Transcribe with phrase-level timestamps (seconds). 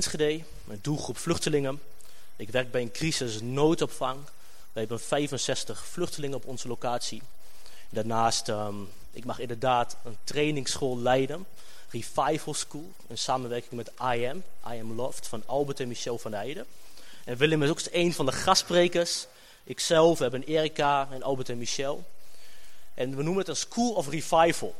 [0.00, 1.80] Enschede, een doelgroep vluchtelingen.
[2.36, 4.18] Ik werk bij een crisis noodopvang.
[4.72, 7.22] We hebben 65 vluchtelingen op onze locatie.
[7.90, 11.46] Daarnaast, um, ik mag inderdaad een trainingsschool leiden.
[11.90, 14.42] Revival School, in samenwerking met I Am,
[14.72, 16.66] I Am Loft, van Albert en Michel van Heijden.
[17.24, 19.26] En Willem is ook een van de gastsprekers.
[19.64, 22.04] Ikzelf, we hebben Erika en Albert en Michel.
[22.94, 24.74] En we noemen het een School of Revival.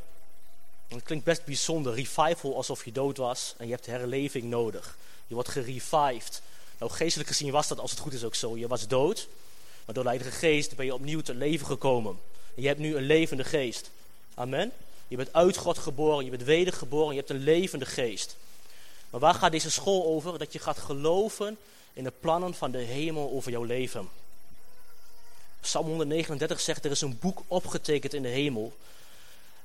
[0.87, 1.93] Het klinkt best bijzonder.
[1.93, 4.97] Revival alsof je dood was en je hebt herleving nodig.
[5.31, 6.41] Je wordt gerevived.
[6.77, 8.57] Nou, geestelijk gezien was dat als het goed is ook zo.
[8.57, 9.27] Je was dood,
[9.85, 12.19] maar door de Heilige Geest ben je opnieuw te leven gekomen.
[12.55, 13.89] En je hebt nu een levende geest.
[14.33, 14.71] Amen.
[15.07, 18.35] Je bent uit God geboren, je bent wedergeboren, je hebt een levende geest.
[19.09, 20.39] Maar waar gaat deze school over?
[20.39, 21.57] Dat je gaat geloven
[21.93, 24.09] in de plannen van de hemel over jouw leven.
[25.61, 28.73] Psalm 139 zegt, er is een boek opgetekend in de hemel,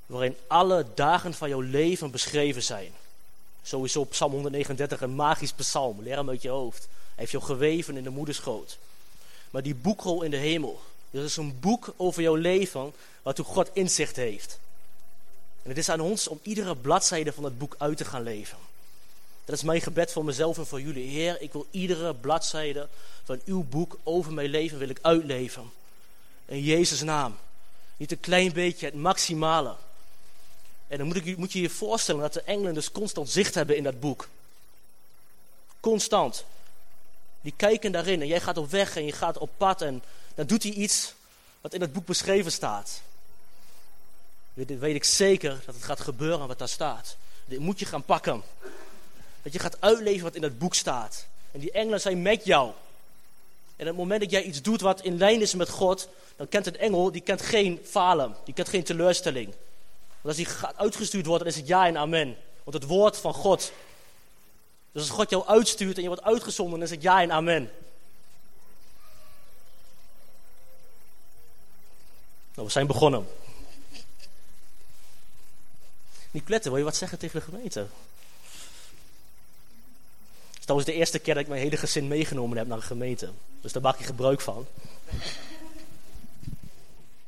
[0.07, 2.93] waarin alle dagen van jouw leven beschreven zijn.
[3.67, 6.89] Sowieso Psalm 139 een magisch psalm, leer hem uit je hoofd.
[6.89, 8.79] Hij heeft jou geweven in de moederschoot.
[9.51, 12.93] Maar die boekrol in de hemel, er is een boek over jouw leven,
[13.23, 14.59] waartoe God inzicht heeft.
[15.63, 18.59] En het is aan ons om iedere bladzijde van het boek uit te gaan leven.
[19.45, 21.09] Dat is mijn gebed voor mezelf en voor jullie.
[21.09, 22.89] Heer, ik wil iedere bladzijde
[23.25, 25.71] van uw boek over mijn leven wil ik uitleven.
[26.45, 27.37] In Jezus' naam.
[27.97, 29.77] Niet een klein beetje, het maximale.
[30.89, 33.77] En dan moet, ik, moet je je voorstellen dat de engelen dus constant zicht hebben
[33.77, 34.29] in dat boek.
[35.81, 36.45] Constant.
[37.41, 40.03] Die kijken daarin en jij gaat op weg en je gaat op pad en
[40.35, 41.15] dan doet hij iets
[41.61, 43.03] wat in het boek beschreven staat.
[44.55, 47.17] Weet, weet ik zeker dat het gaat gebeuren wat daar staat.
[47.45, 48.43] Dit moet je gaan pakken.
[49.43, 51.27] Dat je gaat uitleven wat in het boek staat.
[51.51, 52.73] En die engelen zijn met jou.
[53.77, 56.49] En op het moment dat jij iets doet wat in lijn is met God, dan
[56.49, 59.55] kent een engel, die kent geen falen, die kent geen teleurstelling.
[60.27, 62.37] Want als hij uitgestuurd wordt, dan is het ja en amen.
[62.65, 63.73] Want het woord van God.
[64.93, 67.71] Dus als God jou uitstuurt en je wordt uitgezonden, dan is het ja en amen.
[72.55, 73.29] Nou, we zijn begonnen.
[76.31, 77.87] Nicolette, wil je wat zeggen tegen de gemeente?
[80.65, 83.31] Dat was de eerste keer dat ik mijn hele gezin meegenomen heb naar een gemeente.
[83.61, 84.67] Dus daar maak ik gebruik van.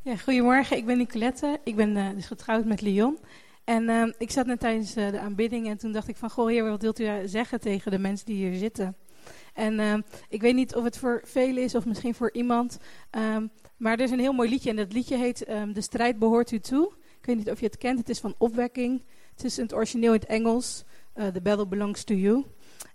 [0.08, 1.60] Ja, goedemorgen, ik ben Nicolette.
[1.64, 3.18] Ik ben uh, dus getrouwd met Leon.
[3.64, 6.30] En uh, ik zat net tijdens uh, de aanbidding en toen dacht ik van...
[6.30, 8.96] Goh, heer, wat wilt u zeggen tegen de mensen die hier zitten?
[9.54, 12.78] En ik weet niet of het voor velen is of misschien voor iemand.
[13.10, 15.38] Um, maar er is een heel mooi liedje en dat liedje heet
[15.72, 16.92] De strijd behoort u toe.
[17.20, 19.02] Ik weet niet of je het kent, het is van opwekking.
[19.34, 20.84] Het is in het origineel in het Engels.
[21.14, 22.44] The battle belongs to you.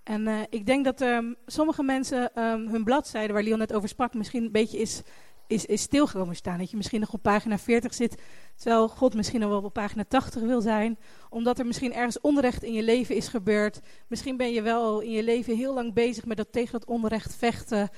[0.04, 1.06] En ik denk dat
[1.46, 5.02] sommige mensen um, hun bladzijde, waar Leon net over sprak, misschien een beetje is,
[5.48, 6.58] is, is stilgekomen staan.
[6.58, 8.22] Dat je misschien nog op pagina 40 zit,
[8.56, 10.98] terwijl God misschien nog wel op pagina 80 wil zijn.
[11.30, 13.80] Omdat er misschien ergens onrecht in je leven is gebeurd.
[14.08, 17.36] Misschien ben je wel in je leven heel lang bezig met dat tegen dat onrecht
[17.36, 17.90] vechten.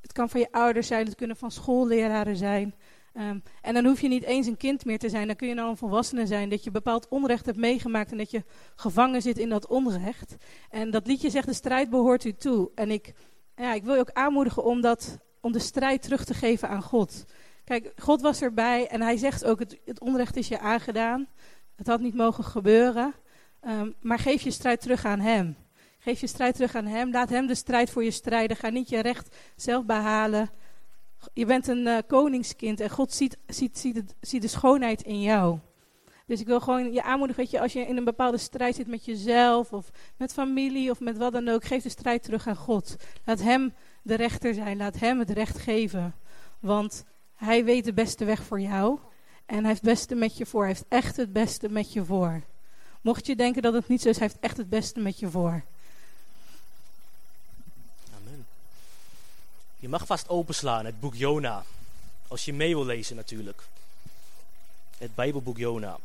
[0.00, 2.74] Het kan van je ouders zijn, het kunnen van schoolleraren zijn.
[3.14, 5.54] Um, en dan hoef je niet eens een kind meer te zijn, dan kun je
[5.54, 6.48] nou een volwassene zijn.
[6.48, 8.44] Dat je bepaald onrecht hebt meegemaakt en dat je
[8.76, 10.36] gevangen zit in dat onrecht.
[10.70, 12.70] En dat liedje zegt, de strijd behoort u toe.
[12.74, 13.12] En ik,
[13.56, 16.82] ja, ik wil je ook aanmoedigen om, dat, om de strijd terug te geven aan
[16.82, 17.24] God.
[17.64, 21.28] Kijk, God was erbij en hij zegt ook, het, het onrecht is je aangedaan.
[21.76, 23.14] Het had niet mogen gebeuren.
[23.66, 25.56] Um, maar geef je strijd terug aan hem.
[25.98, 27.10] Geef je strijd terug aan hem.
[27.10, 28.56] Laat hem de strijd voor je strijden.
[28.56, 30.50] Ga niet je recht zelf behalen.
[31.32, 35.58] Je bent een uh, koningskind en God ziet, ziet, ziet, ziet, de schoonheid in jou.
[36.26, 38.86] Dus ik wil gewoon je aanmoedigen dat je als je in een bepaalde strijd zit
[38.86, 42.56] met jezelf of met familie of met wat dan ook, geef de strijd terug aan
[42.56, 42.96] God.
[43.24, 43.74] Laat Hem
[44.08, 46.14] de rechter zijn, laat Hem het recht geven.
[46.60, 47.04] Want
[47.36, 48.98] Hij weet de beste weg voor jou
[49.46, 50.60] en Hij heeft het beste met je voor.
[50.60, 52.42] Hij heeft echt het beste met je voor.
[53.00, 55.30] Mocht je denken dat het niet zo is, Hij heeft echt het beste met je
[55.30, 55.64] voor.
[59.80, 61.64] Je mag vast openslaan het boek Jona.
[62.28, 63.62] Als je mee wil lezen natuurlijk.
[64.98, 65.98] Het Bijbelboek Jona.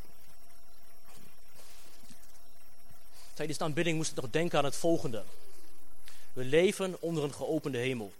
[3.34, 5.24] Tijdens de aanbidding moest ik nog denken aan het volgende.
[6.34, 8.14] We leven onder een geopende hemel.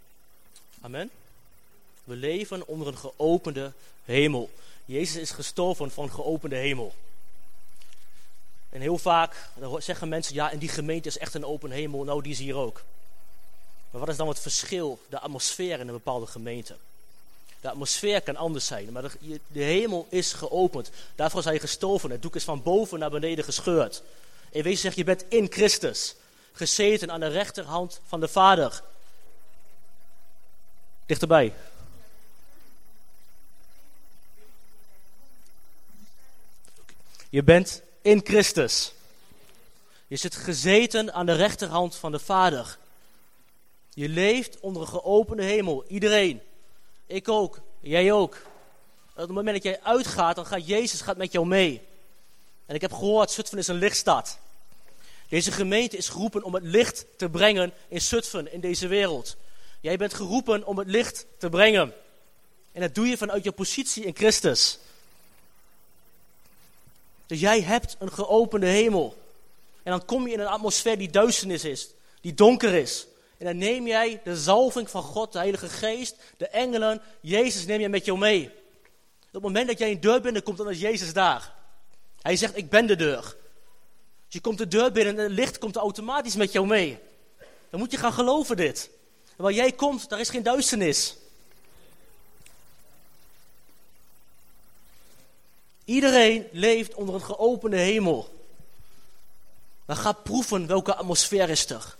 [0.80, 1.10] Amen.
[2.04, 3.72] We leven onder een geopende
[4.04, 4.50] hemel.
[4.84, 6.94] Jezus is gestorven van geopende hemel.
[8.70, 9.48] En heel vaak
[9.78, 12.04] zeggen mensen, ja, in die gemeente is echt een open hemel.
[12.04, 12.82] Nou, die is hier ook.
[13.90, 16.76] Maar wat is dan het verschil, de atmosfeer in een bepaalde gemeente?
[17.60, 19.10] De atmosfeer kan anders zijn, maar
[19.46, 20.90] de, hemel is geopend.
[21.14, 22.10] Daarvoor is hij gestoven.
[22.10, 24.02] Het doek is van boven naar beneden gescheurd.
[24.50, 26.14] In wezen zegt, je bent in Christus.
[26.56, 28.82] Gezeten aan de rechterhand van de Vader.
[31.06, 31.54] Dichterbij.
[37.30, 38.92] Je bent in Christus.
[40.06, 42.78] Je zit gezeten aan de rechterhand van de Vader.
[43.94, 45.84] Je leeft onder een geopende hemel.
[45.88, 46.42] Iedereen.
[47.06, 47.60] Ik ook.
[47.80, 48.38] Jij ook.
[49.12, 51.82] Op het moment dat jij uitgaat, dan gaat Jezus gaat met jou mee.
[52.66, 54.38] En ik heb gehoord, Zutphen is een lichtstad.
[55.28, 59.36] Deze gemeente is geroepen om het licht te brengen in Zutphen, in deze wereld.
[59.80, 61.92] Jij bent geroepen om het licht te brengen.
[62.72, 64.78] En dat doe je vanuit je positie in Christus.
[67.26, 69.22] Dus jij hebt een geopende hemel.
[69.82, 71.88] En dan kom je in een atmosfeer die duisternis is,
[72.20, 73.06] die donker is.
[73.38, 77.80] En dan neem jij de zalving van God, de Heilige Geest, de engelen, Jezus neem
[77.80, 78.50] je met jou mee.
[79.26, 81.52] Op het moment dat jij een deur binnenkomt, dan is Jezus daar.
[82.22, 83.36] Hij zegt, ik ben de deur.
[84.34, 86.98] Je komt de deur binnen en het licht komt automatisch met jou mee.
[87.70, 88.90] Dan moet je gaan geloven dit.
[89.36, 91.16] En waar jij komt, daar is geen duisternis.
[95.84, 98.46] Iedereen leeft onder een geopende hemel.
[99.86, 101.96] Dan ga proeven welke atmosfeer is er.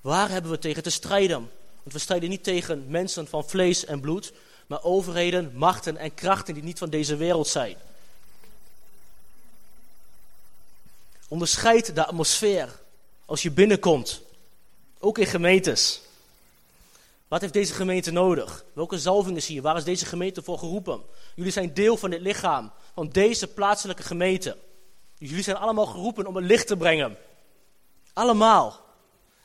[0.00, 1.50] Waar hebben we tegen te strijden?
[1.82, 4.32] Want we strijden niet tegen mensen van vlees en bloed,
[4.66, 7.76] maar overheden, machten en krachten die niet van deze wereld zijn.
[11.28, 12.80] Onderscheid de atmosfeer
[13.24, 14.20] als je binnenkomt,
[14.98, 16.00] ook in gemeentes.
[17.28, 18.64] Wat heeft deze gemeente nodig?
[18.72, 19.62] Welke zalving is hier?
[19.62, 21.02] Waar is deze gemeente voor geroepen?
[21.34, 24.56] Jullie zijn deel van dit lichaam, van deze plaatselijke gemeente.
[25.18, 27.16] Jullie zijn allemaal geroepen om het licht te brengen.
[28.12, 28.80] Allemaal.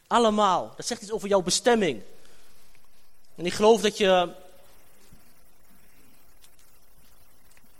[0.08, 0.74] Allemaal.
[0.76, 2.02] Dat zegt iets over jouw bestemming.
[3.36, 4.30] En ik geloof dat je.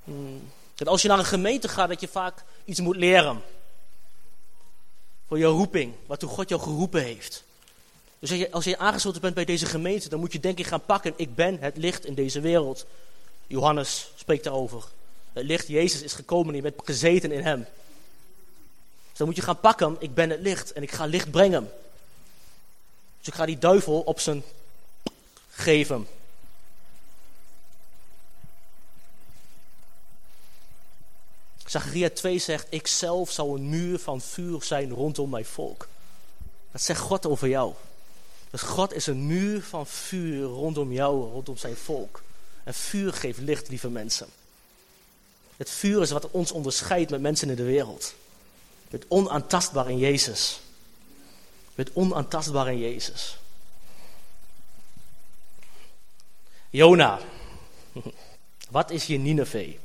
[0.04, 3.42] Hmm, dat als je naar een gemeente gaat, dat je vaak iets moet leren.
[5.32, 7.44] Voor jouw roeping, waartoe God jou geroepen heeft.
[8.20, 11.14] Dus als je, aangesloten bent bij deze gemeente, dan moet je denk ik gaan pakken:
[11.16, 12.86] ik ben het licht in deze wereld.
[13.48, 14.84] Johannes spreekt daarover.
[15.34, 17.60] Het licht, Jezus is gekomen en je bent gezeten in hem.
[19.10, 21.72] Dus dan moet je gaan pakken: ik ben het licht en ik ga licht brengen.
[23.18, 24.44] Dus ik ga die duivel op zijn
[25.50, 26.08] geven.
[31.72, 35.88] Zacharia 2 zegt, ik zelf zal een muur van vuur zijn rondom mijn volk.
[36.72, 37.74] Dat zegt God over jou.
[38.50, 42.22] Dus God is een muur van vuur rondom jou, rondom zijn volk.
[42.64, 44.28] En vuur geeft licht, lieve mensen.
[45.58, 48.14] Het vuur is wat ons onderscheidt met mensen in de wereld.
[48.90, 50.60] Het onaantastbaar in Jezus.
[51.76, 53.38] Het onaantastbaar in Jezus.
[56.70, 57.20] Jona.
[58.70, 59.78] Wat is je Nineveh?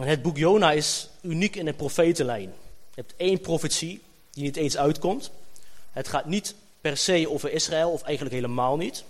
[0.00, 2.52] Het boek Jona is uniek in een profetenlijn.
[2.94, 5.30] Je hebt één profetie die niet eens uitkomt.
[5.90, 9.04] Het gaat niet per se over Israël, of eigenlijk helemaal niet.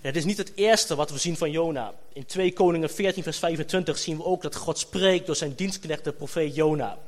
[0.00, 1.94] Het is niet het eerste wat we zien van Jona.
[2.12, 6.04] In 2 Koningen 14, vers 25 zien we ook dat God spreekt door zijn dienstknecht,
[6.04, 6.98] de profeet Jona.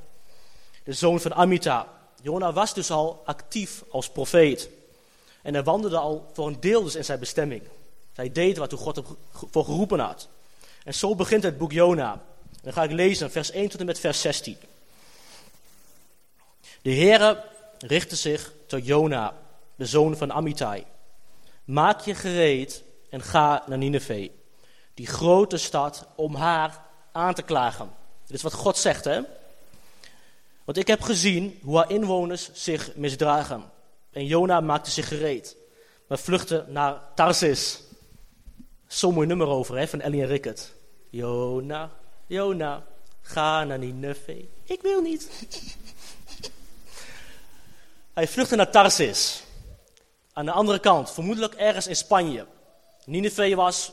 [0.84, 1.88] De zoon van Amita.
[2.22, 4.68] Jona was dus al actief als profeet.
[5.42, 7.62] En hij wandelde al voor een deel dus in zijn bestemming.
[8.12, 9.04] Hij deed wat God hem
[9.50, 10.28] voor geroepen had.
[10.84, 12.22] En zo begint het boek Jona.
[12.62, 14.56] Dan ga ik lezen, vers 1 tot en met vers 16.
[16.82, 17.44] De Heere
[17.78, 19.36] richtte zich tot Jona,
[19.74, 20.84] de zoon van Amittai.
[21.64, 24.30] Maak je gereed en ga naar Nineveh,
[24.94, 26.80] die grote stad, om haar
[27.12, 27.90] aan te klagen.
[28.26, 29.20] Dit is wat God zegt, hè?
[30.64, 33.70] Want ik heb gezien hoe haar inwoners zich misdragen.
[34.12, 35.56] En Jona maakte zich gereed,
[36.06, 37.81] maar vluchtte naar Tarsis.
[38.92, 40.72] Zo'n mooi nummer over, hè, van Ellie en Rickert.
[41.10, 41.90] Jona,
[42.26, 42.84] Jona,
[43.22, 44.44] ga naar Nineveh.
[44.64, 45.30] Ik wil niet.
[48.14, 49.44] Hij vluchtte naar Tarsis.
[50.32, 52.46] Aan de andere kant, vermoedelijk ergens in Spanje.
[53.04, 53.92] Nineveh was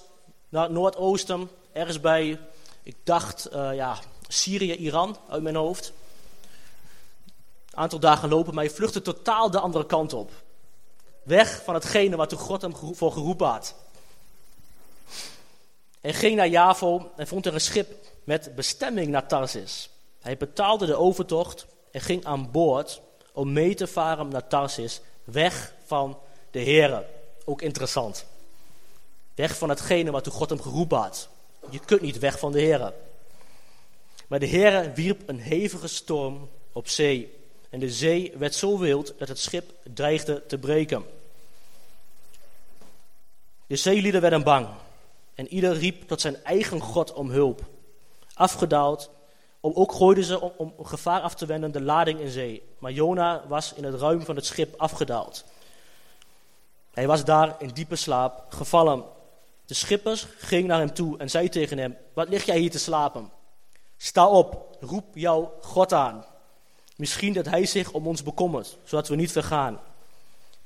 [0.50, 2.40] naar het noordoosten, ergens bij,
[2.84, 5.94] ik dacht, uh, ja, Syrië, Iran, uit mijn hoofd.
[7.70, 10.32] Een aantal dagen lopen, maar hij vluchtte totaal de andere kant op.
[11.24, 13.76] Weg van hetgene wat God hem voor geroepen had.
[16.02, 19.90] Hij ging naar Javo en vond er een schip met bestemming naar Tarsis.
[20.20, 23.02] Hij betaalde de overtocht en ging aan boord
[23.34, 26.18] om mee te varen naar Tarsis, weg van
[26.52, 27.06] de Here.
[27.46, 28.26] Ook interessant.
[29.36, 31.30] Weg van hetgene wat God hem geroepen had.
[31.70, 32.94] Je kunt niet weg van de Here.
[34.28, 37.38] Maar de Here wierp een hevige storm op zee.
[37.70, 41.06] En de zee werd zo wild dat het schip dreigde te breken.
[43.68, 44.68] De zeelieden werden bang.
[45.40, 47.62] En ieder riep tot zijn eigen God om hulp.
[48.34, 49.10] Afgedaald
[49.62, 52.64] ook gooiden ze om, om, gevaar af te wenden de lading in zee.
[52.80, 55.46] Maar Jona was in het ruim van het schip afgedaald.
[56.92, 59.04] Hij was daar in diepe slaap gevallen.
[59.66, 62.80] De schippers gingen naar hem toe en zei tegen hem: Wat lig jij hier te
[62.80, 63.32] slapen?
[63.98, 66.26] Sta op, roep jouw God aan.
[66.96, 69.80] Misschien dat hij zich om ons bekommert, zodat we niet vergaan.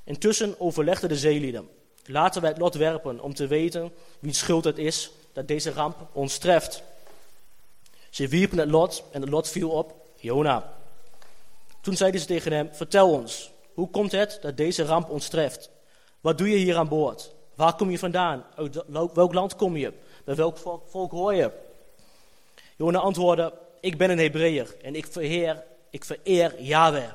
[0.04, 1.68] Intussen overlegden de zeelieden.
[2.06, 5.96] Laten wij het lot werpen om te weten wie schuld het is dat deze ramp
[6.12, 6.82] ons treft.
[8.10, 10.72] Ze wierpen het lot en het lot viel op Jona.
[11.80, 15.70] Toen zeiden ze tegen hem, vertel ons, hoe komt het dat deze ramp ons treft?
[16.20, 17.32] Wat doe je hier aan boord?
[17.54, 18.44] Waar kom je vandaan?
[18.56, 18.82] Uit
[19.14, 19.92] welk land kom je?
[20.24, 21.50] Bij welk volk hoor je?
[22.76, 27.12] Jona antwoordde, ik ben een Hebreeër en ik vereer, ik vereer Yahweh,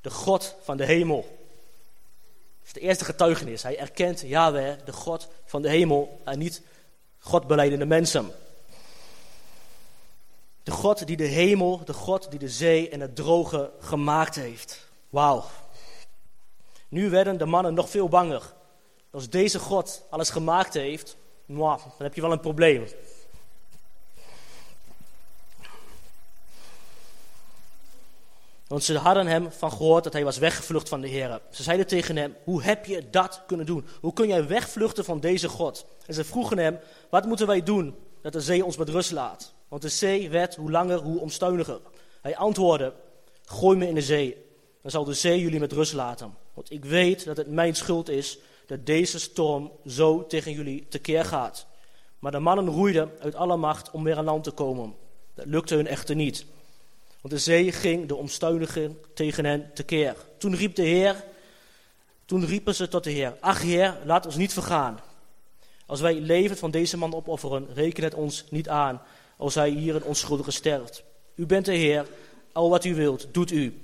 [0.00, 1.37] de God van de hemel.
[2.68, 3.62] Is de eerste getuigenis.
[3.62, 6.62] Hij erkent Yahweh, de God van de hemel, en niet
[7.18, 8.30] God beleidende mensen.
[10.62, 14.88] De God die de hemel, de God die de zee en het droge gemaakt heeft.
[15.08, 15.44] Wauw.
[16.88, 18.52] Nu werden de mannen nog veel banger.
[19.10, 22.88] Als deze God alles gemaakt heeft, dan heb je wel een probleem.
[28.68, 31.40] Want ze hadden hem van gehoord dat hij was weggevlucht van de Heer.
[31.50, 33.86] Ze zeiden tegen hem, hoe heb je dat kunnen doen?
[34.00, 35.86] Hoe kun jij wegvluchten van deze God?
[36.06, 36.78] En ze vroegen hem,
[37.10, 39.54] wat moeten wij doen dat de zee ons met rust laat?
[39.68, 41.80] Want de zee werd hoe langer, hoe omstuiniger.
[42.20, 42.92] Hij antwoordde,
[43.44, 44.36] gooi me in de zee.
[44.82, 46.34] Dan zal de zee jullie met rust laten.
[46.54, 51.24] Want ik weet dat het mijn schuld is dat deze storm zo tegen jullie tekeer
[51.24, 51.66] gaat.
[52.18, 54.94] Maar de mannen roeiden uit alle macht om weer aan land te komen.
[55.34, 56.46] Dat lukte hun echter niet.
[57.20, 60.16] Want de zee ging de omstuinigen tegen hen tekeer.
[60.38, 61.24] Toen riep de Heer,
[62.24, 65.00] toen riepen ze tot de Heer, ach Heer, laat ons niet vergaan.
[65.86, 69.02] Als wij leven van deze man opofferen, reken het ons niet aan
[69.36, 71.02] als hij hier een onschuldige sterft.
[71.34, 72.06] U bent de Heer,
[72.52, 73.82] al wat u wilt, doet u.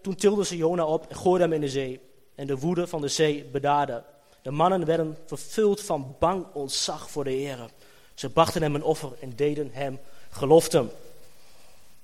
[0.00, 2.00] Toen, tilden ze Jona op en gooiden hem in de zee.
[2.34, 4.04] En de woede van de zee bedaarde.
[4.42, 7.70] De mannen werden vervuld van bang ontzag voor de Heer.
[8.14, 9.98] Ze brachten hem een offer en deden hem
[10.30, 10.90] geloften.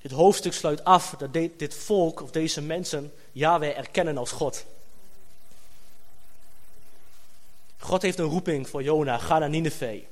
[0.05, 4.65] Dit hoofdstuk sluit af dat dit volk of deze mensen Yahweh erkennen als God.
[7.79, 10.03] God heeft een roeping voor Jona, ga naar Nineveh.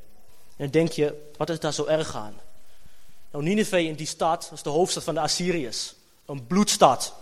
[0.57, 2.41] En denk je, wat is daar zo erg aan?
[3.31, 5.95] Nou, Nineveh in die stad was de hoofdstad van de Assyriërs.
[6.27, 7.15] Een bloedstad.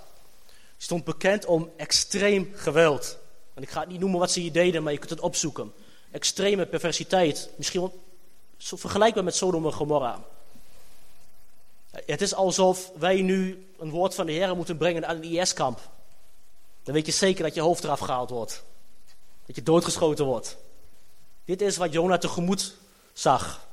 [0.47, 3.19] Die stond bekend om extreem geweld.
[3.55, 5.73] En ik ga het niet noemen wat ze hier deden, maar je kunt het opzoeken.
[6.11, 7.50] Extreme perversiteit.
[7.57, 7.99] Misschien wel
[8.59, 10.25] vergelijkbaar met Sodom en Gomorra.
[11.91, 15.81] Het is alsof wij nu een woord van de Heer moeten brengen aan een IS-kamp.
[16.83, 18.63] Dan weet je zeker dat je hoofd eraf gehaald wordt.
[19.47, 20.57] Dat je doodgeschoten wordt.
[21.45, 22.75] Dit is wat Jona tegemoet
[23.13, 23.67] zag.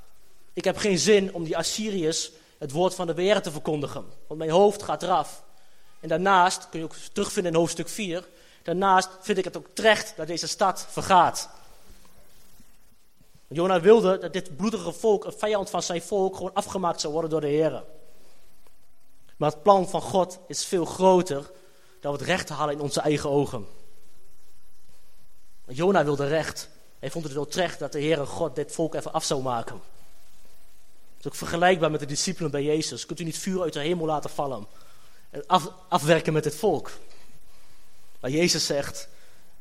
[0.53, 4.05] Ik heb geen zin om die Assyriërs het woord van de Heer te verkondigen.
[4.27, 5.43] Want mijn hoofd gaat eraf.
[5.99, 8.27] En daarnaast, kun je ook terugvinden in hoofdstuk 4.
[8.63, 11.49] Daarnaast vind ik het ook terecht dat deze stad vergaat.
[13.47, 17.31] Jona wilde dat dit bloedige volk, een vijand van zijn volk, gewoon afgemaakt zou worden
[17.31, 17.83] door de Heer.
[19.37, 21.51] Maar het plan van God is veel groter
[21.99, 23.67] dan we het recht halen in onze eigen ogen.
[25.67, 26.69] Jona wilde recht.
[26.99, 29.75] Hij vond het wel terecht dat de Heere God dit volk even af zou maken.
[29.75, 33.05] Dat is ook vergelijkbaar met de discipelen bij Jezus.
[33.05, 34.67] Kunt u niet vuur uit de hemel laten vallen
[35.29, 36.91] en af, afwerken met het volk?
[38.19, 39.07] Maar Jezus zegt,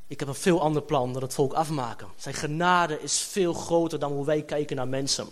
[0.06, 2.08] ik heb een veel ander plan dan het volk afmaken.
[2.16, 5.28] Zijn genade is veel groter dan hoe wij kijken naar mensen.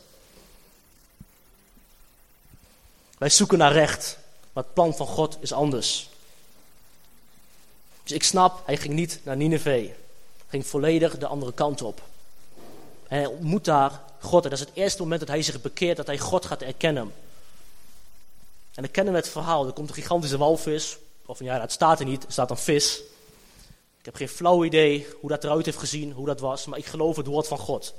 [3.18, 4.18] Wij zoeken naar recht.
[4.54, 6.08] Maar het plan van God is anders.
[8.02, 9.90] Dus ik snap, hij ging niet naar Nineveh.
[10.48, 12.00] Ging volledig de andere kant op.
[13.08, 14.44] En hij ontmoet daar God.
[14.44, 17.12] En dat is het eerste moment dat hij zich bekeert, dat hij God gaat erkennen.
[18.74, 19.66] En dan kennen we het verhaal.
[19.66, 20.96] Er komt een gigantische walvis.
[21.26, 22.24] Of ja, dat staat er niet.
[22.24, 23.00] Er staat een vis.
[23.98, 26.66] Ik heb geen flauw idee hoe dat eruit heeft gezien, hoe dat was.
[26.66, 27.94] Maar ik geloof het woord van God.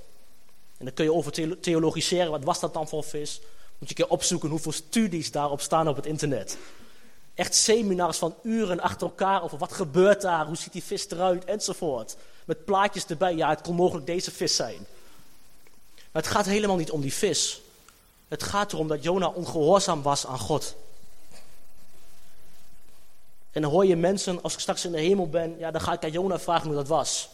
[0.77, 2.31] En dan kun je over theologiseren.
[2.31, 3.41] Wat was dat dan voor vis?
[3.77, 6.57] Moet je een keer opzoeken hoeveel studies daarop staan op het internet.
[7.33, 11.45] Echt seminars van uren achter elkaar over wat gebeurt daar, hoe ziet die vis eruit
[11.45, 12.15] enzovoort.
[12.45, 14.85] Met plaatjes erbij, ja het kon mogelijk deze vis zijn.
[16.11, 17.61] Maar het gaat helemaal niet om die vis.
[18.27, 20.75] Het gaat erom dat Jona ongehoorzaam was aan God.
[23.51, 25.93] En dan hoor je mensen, als ik straks in de hemel ben, ja, dan ga
[25.93, 27.29] ik aan Jona vragen hoe dat was.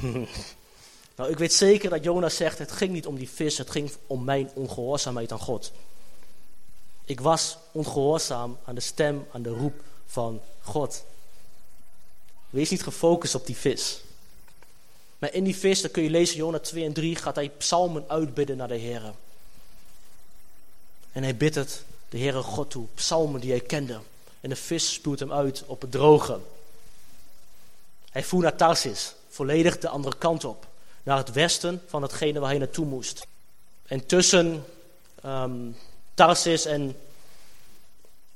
[1.20, 3.92] Nou, ik weet zeker dat Jonas zegt, het ging niet om die vis, het ging
[4.06, 5.72] om mijn ongehoorzaamheid aan God.
[7.04, 11.04] Ik was ongehoorzaam aan de stem, aan de roep van God.
[12.50, 14.00] Wees niet gefocust op die vis.
[15.18, 18.04] Maar in die vis, dan kun je lezen, Jona 2 en 3, gaat hij psalmen
[18.08, 19.14] uitbidden naar de Heer.
[21.12, 24.00] En hij bidt het de Heere God toe, psalmen die hij kende.
[24.40, 26.40] En de vis spuwt hem uit op het droge.
[28.10, 30.68] Hij voer naar Tarsis, volledig de andere kant op
[31.10, 33.26] naar het westen van hetgene waar hij naartoe moest.
[33.86, 34.64] En tussen
[35.24, 35.76] um,
[36.14, 36.96] Tarsis en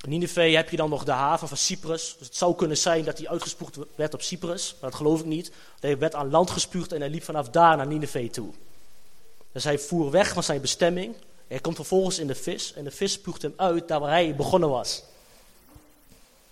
[0.07, 2.17] Nineveh heb je dan nog de haven van Cyprus.
[2.19, 4.77] Dus het zou kunnen zijn dat hij uitgespoegd werd op Cyprus.
[4.81, 5.53] Maar dat geloof ik niet.
[5.81, 8.53] Hij werd aan land gespuugd en hij liep vanaf daar naar Nineveh toe.
[9.53, 11.15] Dus hij voer weg van zijn bestemming.
[11.47, 12.73] Hij komt vervolgens in de vis.
[12.73, 15.03] En de vis spuugt hem uit daar waar hij begonnen was.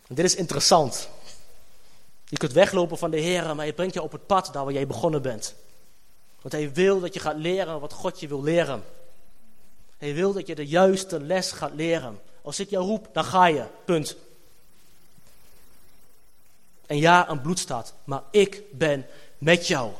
[0.06, 1.08] En dit is interessant.
[2.28, 4.72] Je kunt weglopen van de Heer, maar hij brengt je op het pad daar waar
[4.72, 5.54] jij begonnen bent.
[6.42, 8.84] Want hij wil dat je gaat leren wat God je wil leren.
[9.98, 12.20] Hij wil dat je de juiste les gaat leren.
[12.42, 13.66] Als ik jou roep, dan ga je.
[13.84, 14.16] Punt.
[16.86, 19.06] En ja, een bloed staat, maar ik ben
[19.38, 19.92] met jou.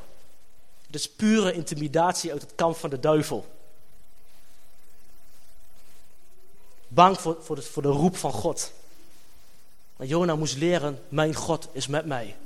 [0.87, 3.47] Het is pure intimidatie uit het kamp van de duivel.
[6.89, 8.73] Bang voor, voor, de, voor de roep van God.
[9.97, 12.37] Maar Jona moest leren, mijn God is met mij.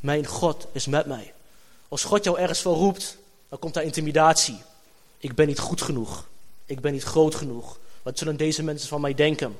[0.00, 1.34] Mijn God is met mij.
[1.92, 3.18] Als God jou ergens voor roept,
[3.48, 4.62] dan komt daar intimidatie.
[5.18, 6.28] Ik ben niet goed genoeg.
[6.64, 7.78] Ik ben niet groot genoeg.
[8.02, 9.56] Wat zullen deze mensen van mij denken?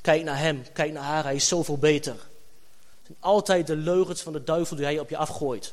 [0.00, 2.12] Kijk naar hem, kijk naar haar, hij is zoveel beter.
[2.12, 5.72] Het zijn altijd de leugens van de duivel die hij op je afgooit.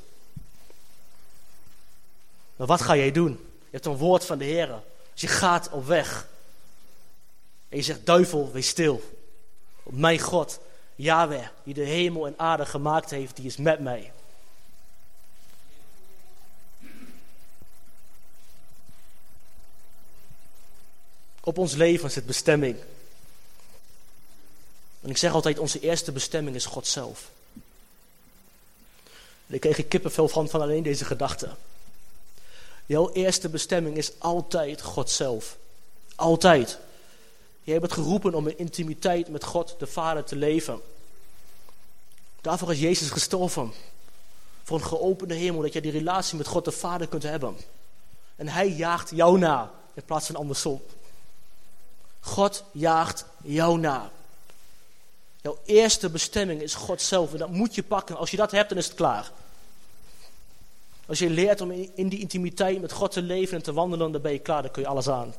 [2.56, 3.32] Maar wat ga jij doen?
[3.60, 4.68] Je hebt een woord van de Heer.
[5.12, 6.28] Dus je gaat op weg.
[7.70, 9.02] En je zegt, duivel, wees stil.
[9.84, 10.60] Mijn God,
[10.96, 14.12] Yahweh, die de hemel en aarde gemaakt heeft, die is met mij.
[21.48, 22.78] Op ons leven zit bestemming.
[25.02, 27.30] En ik zeg altijd, onze eerste bestemming is God zelf.
[29.48, 31.50] En ik kreeg kippenvel van, van alleen deze gedachte.
[32.86, 35.58] Jouw eerste bestemming is altijd God zelf.
[36.16, 36.80] Altijd.
[37.64, 40.82] Jij bent geroepen om in intimiteit met God, de Vader, te leven.
[42.42, 43.74] Daarvoor is Jezus gestorven.
[44.64, 47.58] Voor een geopende hemel, dat je die relatie met God, de Vader, kunt hebben.
[48.36, 50.82] En Hij jaagt jou na, in plaats van andersom.
[52.28, 54.12] God jaagt jou na.
[55.42, 57.32] Jouw eerste bestemming is God zelf.
[57.32, 58.18] En dat moet je pakken.
[58.18, 59.32] Als je dat hebt, dan is het klaar.
[61.06, 64.22] Als je leert om in die intimiteit met God te leven en te wandelen, dan
[64.22, 64.62] ben je klaar.
[64.62, 65.34] Dan kun je alles aan.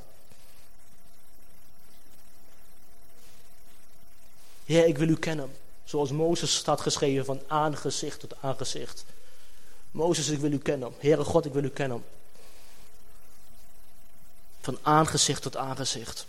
[4.65, 5.57] Heer, ik wil u kennen.
[5.85, 9.05] Zoals Mozes staat geschreven van aangezicht tot aangezicht.
[9.91, 10.93] Mozes, ik wil u kennen.
[10.99, 12.05] Heere God, ik wil u kennen.
[14.61, 16.27] Van aangezicht tot aangezicht.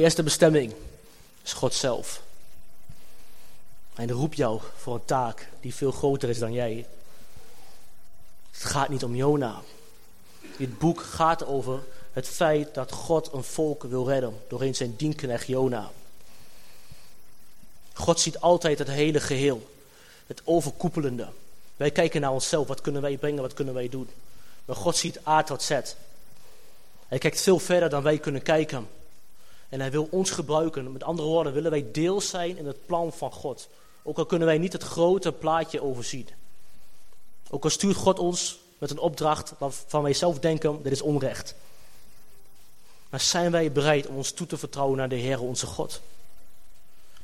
[0.00, 0.74] Eerste bestemming
[1.42, 2.22] is God zelf.
[3.94, 6.86] En roept jou voor een taak die veel groter is dan jij.
[8.50, 9.60] Het gaat niet om Jona.
[10.56, 11.80] Dit boek gaat over
[12.12, 15.90] het feit dat God een volk wil redden doorheen zijn dienknecht Jona.
[17.92, 19.70] God ziet altijd het hele geheel,
[20.26, 21.28] het overkoepelende.
[21.76, 24.10] Wij kijken naar onszelf, wat kunnen wij brengen, wat kunnen wij doen.
[24.64, 25.70] Maar God ziet A tot Z.
[27.08, 28.88] Hij kijkt veel verder dan wij kunnen kijken.
[29.70, 30.92] En hij wil ons gebruiken.
[30.92, 33.68] Met andere woorden, willen wij deel zijn in het plan van God.
[34.02, 36.28] Ook al kunnen wij niet het grote plaatje overzien.
[37.50, 41.54] Ook al stuurt God ons met een opdracht waarvan wij zelf denken, dit is onrecht.
[43.10, 46.00] Maar zijn wij bereid om ons toe te vertrouwen naar de Heer onze God?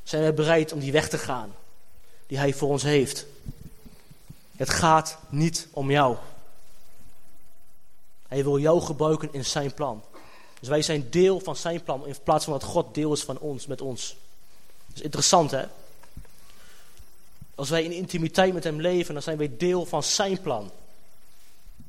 [0.02, 1.54] Zijn wij bereid om die weg te gaan
[2.26, 3.26] die Hij voor ons heeft?
[4.56, 6.16] Het gaat niet om jou.
[8.28, 10.02] Hij wil jou gebruiken in zijn plan.
[10.61, 13.38] Dus wij zijn deel van zijn plan in plaats van dat God deel is van
[13.38, 14.16] ons, met ons.
[14.87, 15.64] Dat is interessant hè.
[17.55, 20.71] Als wij in intimiteit met hem leven, dan zijn wij deel van zijn plan.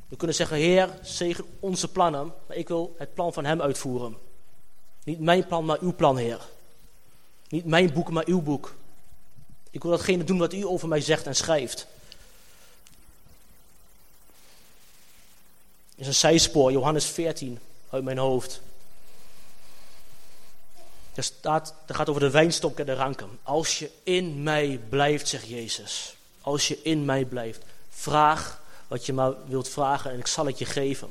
[0.07, 4.17] We kunnen zeggen, Heer, zegen onze plannen, maar ik wil het plan van hem uitvoeren.
[5.03, 6.47] Niet mijn plan, maar uw plan, Heer.
[7.49, 8.75] Niet mijn boek, maar uw boek.
[9.71, 11.87] Ik wil datgene doen wat u over mij zegt en schrijft.
[15.97, 18.61] is een zijspoor, Johannes 14, uit mijn hoofd.
[21.17, 23.39] Er staat, dat gaat over de wijnstok en de ranken.
[23.43, 26.15] Als je in mij blijft, zegt Jezus.
[26.41, 27.63] Als je in mij blijft.
[27.89, 31.09] Vraag wat je maar wilt vragen en ik zal het je geven.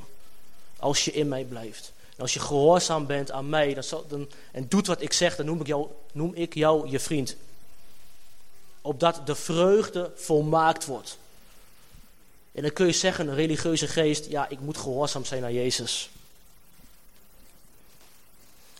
[0.79, 1.91] Als je in mij blijft.
[2.15, 5.35] En als je gehoorzaam bent aan mij dan zal, dan, en doet wat ik zeg,
[5.35, 7.35] dan noem ik, jou, noem ik jou je vriend.
[8.81, 11.17] Opdat de vreugde volmaakt wordt.
[12.51, 16.09] En dan kun je zeggen, religieuze geest, ja, ik moet gehoorzaam zijn aan Jezus.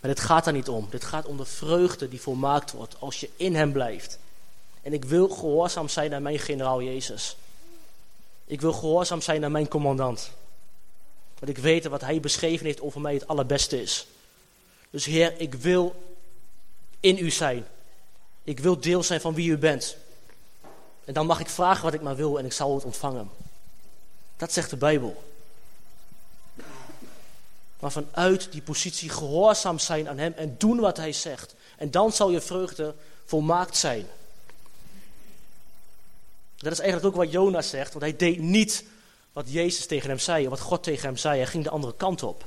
[0.08, 0.88] Maar dit gaat daar niet om.
[0.90, 4.20] Dit gaat om de vreugde die volmaakt wordt als je in hem blijft.
[4.82, 7.38] En ik wil gehoorzaam zijn aan mijn generaal Jezus.
[8.46, 10.32] Ik wil gehoorzaam zijn aan mijn commandant.
[11.40, 14.08] Want ik weet dat wat hij beschreven heeft over mij het allerbeste is.
[14.90, 15.96] Dus Heer, ik wil
[17.00, 17.66] in u zijn.
[18.44, 19.98] Ik wil deel zijn van wie u bent.
[21.06, 23.30] En dan mag ik vragen wat ik maar wil en ik zal het ontvangen.
[24.38, 25.24] Dat zegt de Bijbel.
[27.80, 31.56] Maar vanuit die positie gehoorzaam zijn aan Hem en doen wat Hij zegt.
[31.78, 34.08] En dan zal je vreugde volmaakt zijn.
[36.58, 38.84] Dat is eigenlijk ook wat Jonas zegt, want hij deed niet
[39.34, 41.38] wat Jezus tegen hem zei, wat God tegen hem zei.
[41.38, 42.46] Hij ging de andere kant op.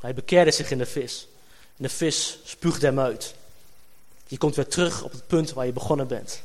[0.00, 1.28] Hij bekeerde zich in de vis.
[1.76, 3.34] En de vis spuugde hem uit.
[4.26, 6.42] Je komt weer terug op het punt waar je begonnen bent.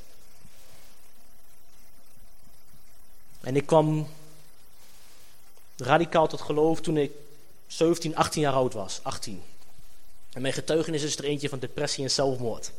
[3.41, 4.07] En ik kwam
[5.77, 7.11] radicaal tot geloof toen ik
[7.67, 8.99] 17, 18 jaar oud was.
[9.03, 9.43] 18.
[10.33, 12.71] En mijn getuigenis is er eentje van depressie en zelfmoord.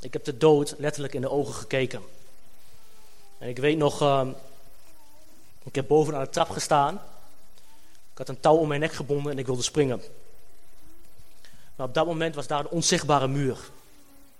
[0.00, 2.02] Ik heb de dood letterlijk in de ogen gekeken.
[3.38, 4.28] En ik weet nog, uh,
[5.62, 6.94] ik heb bovenaan de trap gestaan.
[8.12, 10.02] Ik had een touw om mijn nek gebonden en ik wilde springen.
[11.76, 13.58] Maar op dat moment was daar een onzichtbare muur.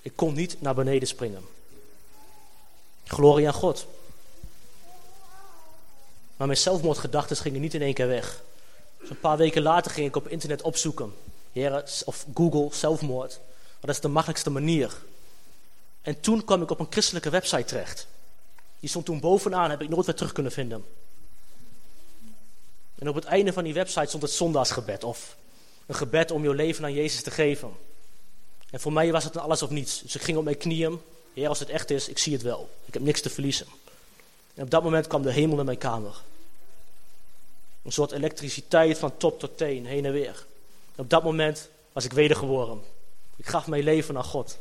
[0.03, 1.43] Ik kon niet naar beneden springen.
[3.05, 3.87] Glorie aan God.
[6.39, 8.43] Maar mijn zelfmoordgedachten gingen niet in één keer weg.
[9.09, 11.15] Een paar weken later ging ik op internet opzoeken.
[12.05, 13.39] Of Google, zelfmoord.
[13.49, 14.97] Maar dat is de makkelijkste manier.
[16.03, 18.07] En toen kwam ik op een christelijke website terecht.
[18.81, 20.85] Die stond toen bovenaan, heb ik nooit weer terug kunnen vinden.
[22.99, 25.05] En op het einde van die website stond het zondagsgebed.
[25.05, 25.37] Of
[25.87, 27.77] een gebed om jouw leven aan Jezus te geven.
[28.71, 30.03] En voor mij was het een alles of niets.
[30.03, 31.01] Dus ik ging op mijn knieën.
[31.35, 32.71] Heer, als het echt is, ik zie het wel.
[32.85, 33.67] Ik heb niks te verliezen.
[34.59, 36.21] En op dat moment kwam de hemel in mijn kamer.
[37.83, 40.47] Een soort elektriciteit van top tot teen, heen en weer.
[40.97, 42.83] Op dat moment was ik wedergeboren.
[43.37, 44.59] Ik gaf mijn leven aan God.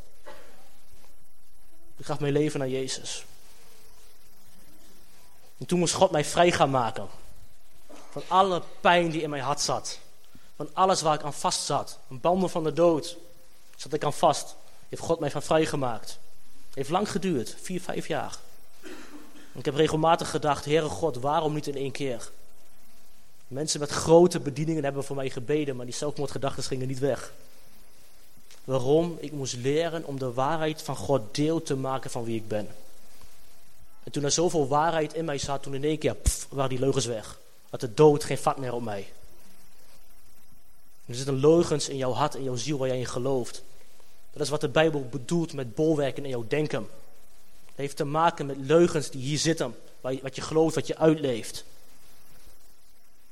[1.98, 3.26] Ik gaf mijn leven aan Jezus.
[5.58, 7.08] En toen moest God mij vrij gaan maken.
[8.10, 10.00] Van alle pijn die in mijn hart zat.
[10.56, 12.00] Van alles waar ik aan vast zat.
[12.10, 13.18] Een banden van de dood.
[13.76, 14.56] Zat ik aan vast.
[14.90, 16.20] Heeft God mij van vrijgemaakt.
[16.74, 17.56] Heeft lang geduurd.
[17.62, 18.38] Vier, vijf jaar.
[19.58, 20.66] Ik heb regelmatig gedacht.
[20.66, 22.30] Heere God, waarom niet in één keer?
[23.48, 25.76] Mensen met grote bedieningen hebben voor mij gebeden.
[25.76, 27.34] Maar die zelfmoordgedachten gingen niet weg.
[28.64, 29.18] Waarom?
[29.20, 32.68] Ik moest leren om de waarheid van God deel te maken van wie ik ben.
[34.04, 36.16] En toen er zoveel waarheid in mij zat, toen in één keer
[36.50, 37.40] waren die leugens weg.
[37.70, 39.08] Had de dood geen vat meer op mij.
[41.06, 43.64] Er zitten leugens in jouw hart en jouw ziel waar jij in gelooft.
[44.32, 46.88] Dat is wat de Bijbel bedoelt met bolwerken in jouw denken.
[47.78, 49.76] Het heeft te maken met leugens die hier zitten.
[50.02, 51.64] Wat je gelooft, wat je uitleeft.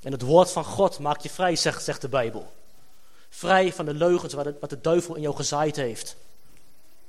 [0.02, 2.54] En het woord van God maakt je vrij, zegt, zegt de Bijbel.
[3.30, 6.16] Vrij van de leugens wat de, wat de duivel in jou gezaaid heeft.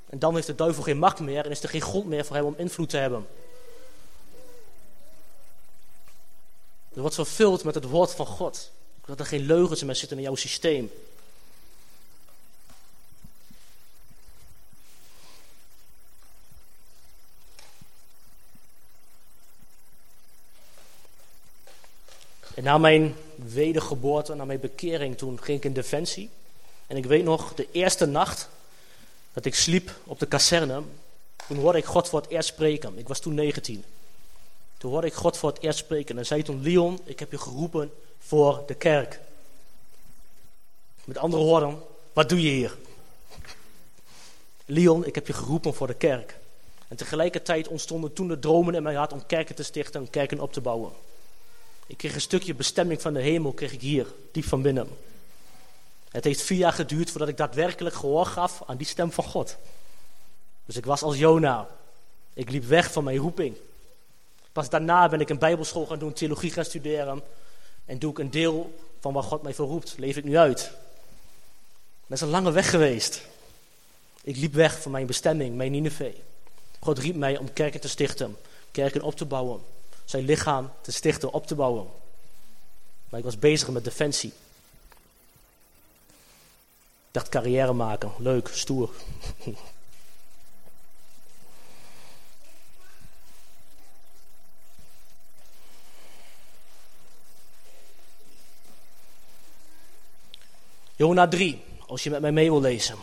[0.08, 2.36] En dan heeft de duivel geen macht meer en is er geen grond meer voor
[2.36, 3.26] hem om invloed te hebben.
[6.94, 8.70] Er wordt vervuld met het woord van God.
[9.04, 10.90] Dat er geen leugens meer zitten in jouw systeem.
[22.56, 26.30] En na mijn wedergeboorte, na mijn bekering, toen ging ik in defensie.
[26.86, 28.48] En ik weet nog, de eerste nacht
[29.32, 30.82] dat ik sliep op de kazerne,
[31.48, 32.98] toen hoorde ik God voor het eerst spreken.
[32.98, 33.84] Ik was toen 19.
[34.78, 37.38] Toen hoorde ik God voor het eerst spreken en zei toen, Leon, ik heb je
[37.38, 39.20] geroepen voor de kerk.
[41.04, 41.78] Met andere woorden,
[42.12, 42.76] wat doe je hier?
[44.64, 46.38] Leon, ik heb je geroepen voor de kerk.
[46.88, 50.40] En tegelijkertijd ontstonden toen de dromen in mijn hart om kerken te stichten en kerken
[50.40, 50.92] op te bouwen.
[51.86, 54.88] Ik kreeg een stukje bestemming van de hemel, kreeg ik hier, diep van binnen.
[56.10, 59.56] Het heeft vier jaar geduurd voordat ik daadwerkelijk gehoor gaf aan die stem van God.
[60.64, 61.68] Dus ik was als Jona.
[62.34, 63.56] Ik liep weg van mijn roeping.
[64.52, 67.22] Pas daarna ben ik een bijbelschool gaan doen, theologie gaan studeren.
[67.84, 70.70] En doe ik een deel van wat God mij verroept, leef ik nu uit.
[72.06, 73.22] Dat is een lange weg geweest.
[74.22, 76.14] Ik liep weg van mijn bestemming, mijn Nineveh.
[76.80, 78.36] God riep mij om kerken te stichten,
[78.70, 79.60] kerken op te bouwen
[80.06, 81.86] zijn lichaam te stichten, op te bouwen.
[83.08, 84.32] Maar ik was bezig met defensie.
[87.06, 88.90] Ik dacht carrière maken, leuk, stoer.
[100.96, 102.96] Jona 3, als je met mij mee wil lezen.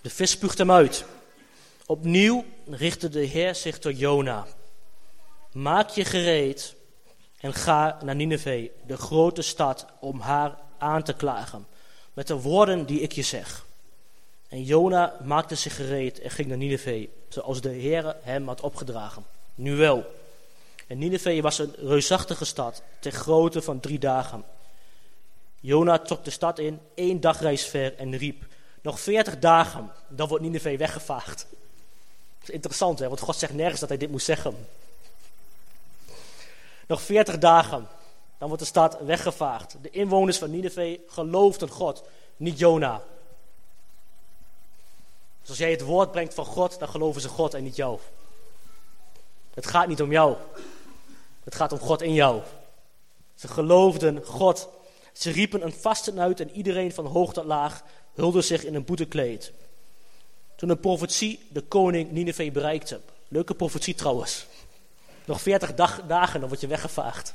[0.00, 1.04] De vis spuugt hem uit.
[1.86, 4.46] Opnieuw richtte de Heer zich tot Jona.
[5.56, 6.74] Maak je gereed
[7.40, 11.66] en ga naar Nineveh, de grote stad, om haar aan te klagen.
[12.12, 13.66] Met de woorden die ik je zeg.
[14.48, 19.24] En Jona maakte zich gereed en ging naar Nineveh, zoals de Heer hem had opgedragen.
[19.54, 20.04] Nu wel.
[20.86, 24.44] En Nineveh was een reusachtige stad, ter grootte van drie dagen.
[25.60, 28.44] Jona trok de stad in, één dagreis ver en riep:
[28.82, 31.46] Nog veertig dagen, dan wordt Nineveh weggevaagd.
[32.38, 33.08] Dat is interessant, hè?
[33.08, 34.56] want God zegt nergens dat hij dit moest zeggen.
[36.86, 37.88] Nog veertig dagen,
[38.38, 39.76] dan wordt de stad weggevaagd.
[39.82, 42.04] De inwoners van Nineveh geloofden God,
[42.36, 43.02] niet Jona.
[45.40, 47.98] Dus als jij het woord brengt van God, dan geloven ze God en niet jou.
[49.54, 50.36] Het gaat niet om jou.
[51.44, 52.42] Het gaat om God in jou.
[53.34, 54.68] Ze geloofden God.
[55.12, 57.82] Ze riepen een vasten uit en iedereen van hoog tot laag
[58.14, 59.52] hulde zich in een boetekleed.
[60.56, 63.00] Toen de profetie de koning Nineveh bereikte.
[63.28, 64.46] Leuke profetie trouwens.
[65.26, 65.74] Nog veertig
[66.06, 67.34] dagen, dan word je weggevaagd.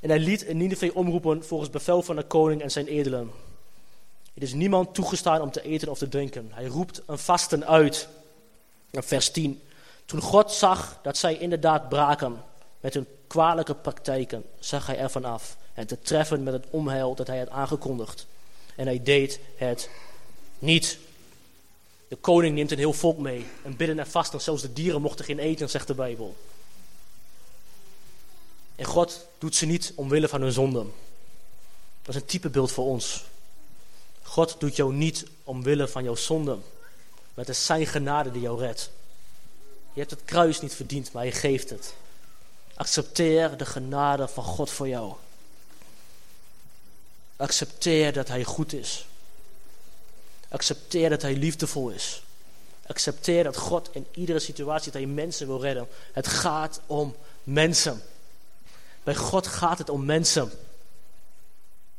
[0.00, 3.30] En hij liet Nineveh omroepen volgens bevel van de koning en zijn edelen.
[4.34, 6.50] Het is niemand toegestaan om te eten of te drinken.
[6.52, 8.08] Hij roept een vasten uit.
[8.92, 9.62] Vers 10.
[10.04, 12.42] Toen God zag dat zij inderdaad braken
[12.80, 17.26] met hun kwalijke praktijken, zag hij ervan af en te treffen met het onheil dat
[17.26, 18.26] hij had aangekondigd.
[18.76, 19.90] En hij deed het
[20.58, 20.98] niet.
[22.08, 24.40] De koning neemt een heel volk mee en bidden en vasten.
[24.40, 26.36] Zelfs de dieren mochten geen eten, zegt de Bijbel.
[28.76, 30.92] En God doet ze niet omwille van hun zonden.
[32.02, 33.24] Dat is een typebeeld voor ons.
[34.22, 36.62] God doet jou niet omwille van jouw zonden.
[37.34, 38.90] Maar het is zijn genade die jou redt.
[39.92, 41.94] Je hebt het kruis niet verdiend, maar je geeft het.
[42.74, 45.14] Accepteer de genade van God voor jou.
[47.36, 49.06] Accepteer dat Hij goed is.
[50.48, 52.22] Accepteer dat Hij liefdevol is.
[52.86, 55.88] Accepteer dat God in iedere situatie dat Hij mensen wil redden.
[56.12, 58.02] Het gaat om mensen.
[59.02, 60.50] Bij God gaat het om mensen.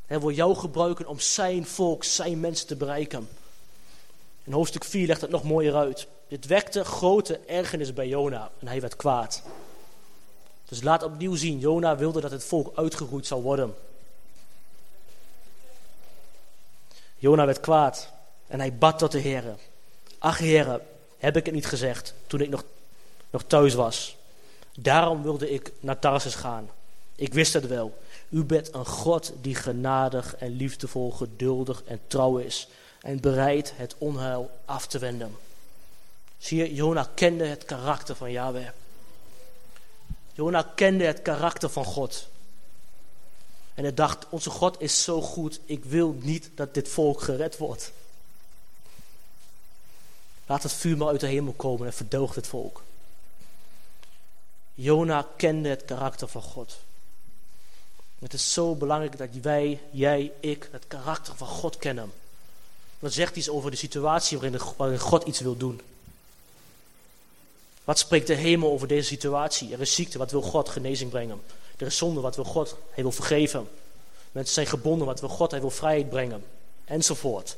[0.05, 3.29] Hij wil jou gebruiken om zijn volk, zijn mensen te bereiken.
[4.43, 6.07] In hoofdstuk 4 legt het nog mooier uit.
[6.27, 9.41] Dit wekte grote ergernis bij Jona en hij werd kwaad.
[10.65, 13.75] Dus laat opnieuw zien, Jona wilde dat het volk uitgeroeid zou worden.
[17.17, 18.11] Jona werd kwaad
[18.49, 19.43] en hij bad tot de Heer.
[20.17, 20.81] Ach Heer,
[21.17, 22.63] heb ik het niet gezegd toen ik nog,
[23.29, 24.17] nog thuis was.
[24.79, 26.69] Daarom wilde ik naar Tarsus gaan.
[27.15, 27.97] Ik wist het wel.
[28.29, 32.67] U bent een God die genadig en liefdevol, geduldig en trouw is.
[33.01, 35.37] En bereid het onheil af te wenden.
[36.37, 38.67] Zie je, Jona kende het karakter van Yahweh.
[40.33, 42.27] Jona kende het karakter van God.
[43.73, 47.57] En hij dacht, onze God is zo goed, ik wil niet dat dit volk gered
[47.57, 47.91] wordt.
[50.49, 52.83] Laat het vuur maar uit de hemel komen en verdoogt het volk.
[54.73, 56.77] Jona kende het karakter van God.
[58.19, 62.11] Het is zo belangrijk dat wij, jij, ik, het karakter van God kennen.
[62.99, 65.81] Dat zegt iets over de situatie waarin, waarin God iets wil doen.
[67.83, 69.73] Wat spreekt de hemel over deze situatie?
[69.73, 71.41] Er is ziekte, wat wil God genezing brengen?
[71.77, 72.75] Er is zonde, wat wil God?
[72.89, 73.69] Hij wil vergeven.
[74.31, 75.51] Mensen zijn gebonden, wat wil God?
[75.51, 76.43] Hij wil vrijheid brengen.
[76.85, 77.57] Enzovoort.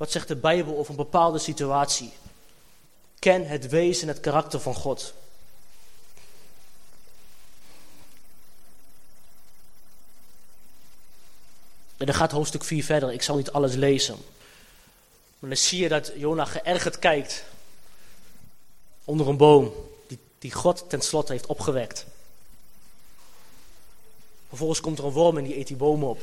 [0.00, 2.12] Wat zegt de Bijbel over een bepaalde situatie?
[3.18, 5.14] Ken het wezen en het karakter van God.
[11.96, 13.12] En dan gaat hoofdstuk 4 verder.
[13.12, 14.16] Ik zal niet alles lezen.
[15.38, 17.44] Maar dan zie je dat Jona geërgerd kijkt.
[19.04, 19.72] Onder een boom.
[20.06, 22.06] Die, die God tenslotte heeft opgewekt.
[24.48, 26.20] Vervolgens komt er een worm en die eet die boom op.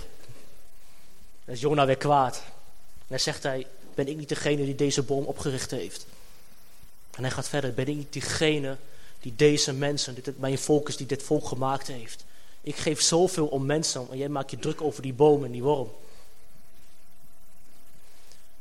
[1.45, 2.43] Dan is Jona weer kwaad.
[3.07, 6.05] Dan zegt hij, ben ik niet degene die deze boom opgericht heeft?
[7.11, 8.77] En hij gaat verder, ben ik niet diegene
[9.19, 12.25] die deze mensen, dit, mijn volk is die dit volk gemaakt heeft?
[12.61, 15.63] Ik geef zoveel om mensen en jij maakt je druk over die boom en die
[15.63, 15.91] worm.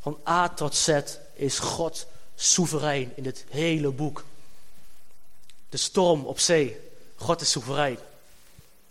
[0.00, 1.00] Van A tot Z
[1.34, 4.24] is God soeverein in dit hele boek.
[5.68, 6.80] De storm op zee,
[7.16, 7.98] God is soeverein.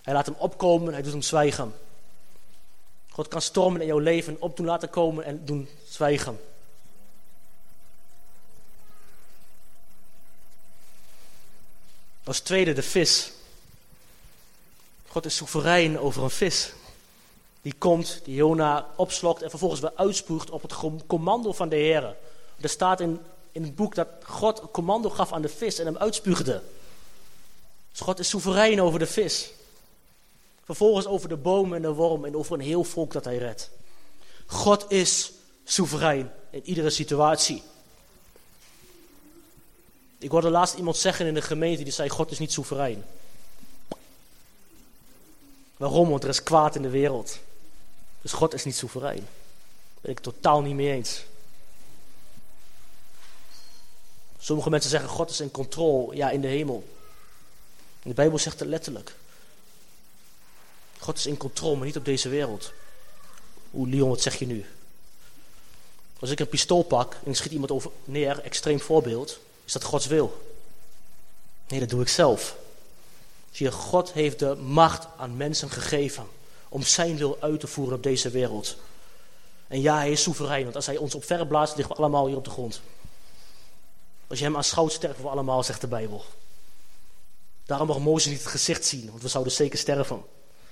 [0.01, 1.73] Hij laat hem opkomen, hij doet hem zwijgen.
[3.15, 6.39] God kan stormen in jouw leven op doen laten komen en doen zwijgen.
[12.23, 13.31] Als tweede de vis.
[15.07, 16.73] God is soeverein over een vis.
[17.61, 20.75] Die komt, die Jona opslokt en vervolgens weer uitspoegt op het
[21.07, 22.15] commando van de Heer.
[22.61, 23.19] Er staat in,
[23.51, 26.61] in het boek dat God een commando gaf aan de vis en hem uitspuugde.
[27.91, 29.51] Dus God is soeverein over de vis.
[30.65, 33.69] Vervolgens over de boom en de worm en over een heel volk dat hij redt.
[34.45, 35.31] God is
[35.63, 37.63] soeverein in iedere situatie.
[40.17, 43.05] Ik hoorde laatst iemand zeggen in de gemeente die zei: God is niet soeverein.
[45.77, 46.09] Waarom?
[46.09, 47.39] Want er is kwaad in de wereld.
[48.21, 49.15] Dus God is niet soeverein.
[49.15, 51.23] Daar ben ik totaal niet mee eens.
[54.39, 56.87] Sommige mensen zeggen God is in controle, ja, in de hemel.
[58.03, 59.15] de Bijbel zegt het letterlijk.
[61.05, 62.73] God is in controle, maar niet op deze wereld.
[63.73, 64.65] Oeh, Leon, wat zeg je nu?
[66.19, 70.07] Als ik een pistool pak en schiet iemand over neer, extreem voorbeeld, is dat Gods
[70.07, 70.55] wil.
[71.67, 72.55] Nee, dat doe ik zelf.
[73.51, 76.27] Zie je, God heeft de macht aan mensen gegeven
[76.69, 78.75] om zijn wil uit te voeren op deze wereld.
[79.67, 82.27] En ja, hij is soeverein, want als hij ons op verre blaast, liggen we allemaal
[82.27, 82.81] hier op de grond.
[84.27, 86.25] Als je hem aanschouwt, sterven we allemaal, zegt de Bijbel.
[87.65, 90.23] Daarom mag Mozes niet het gezicht zien, want we zouden zeker sterven.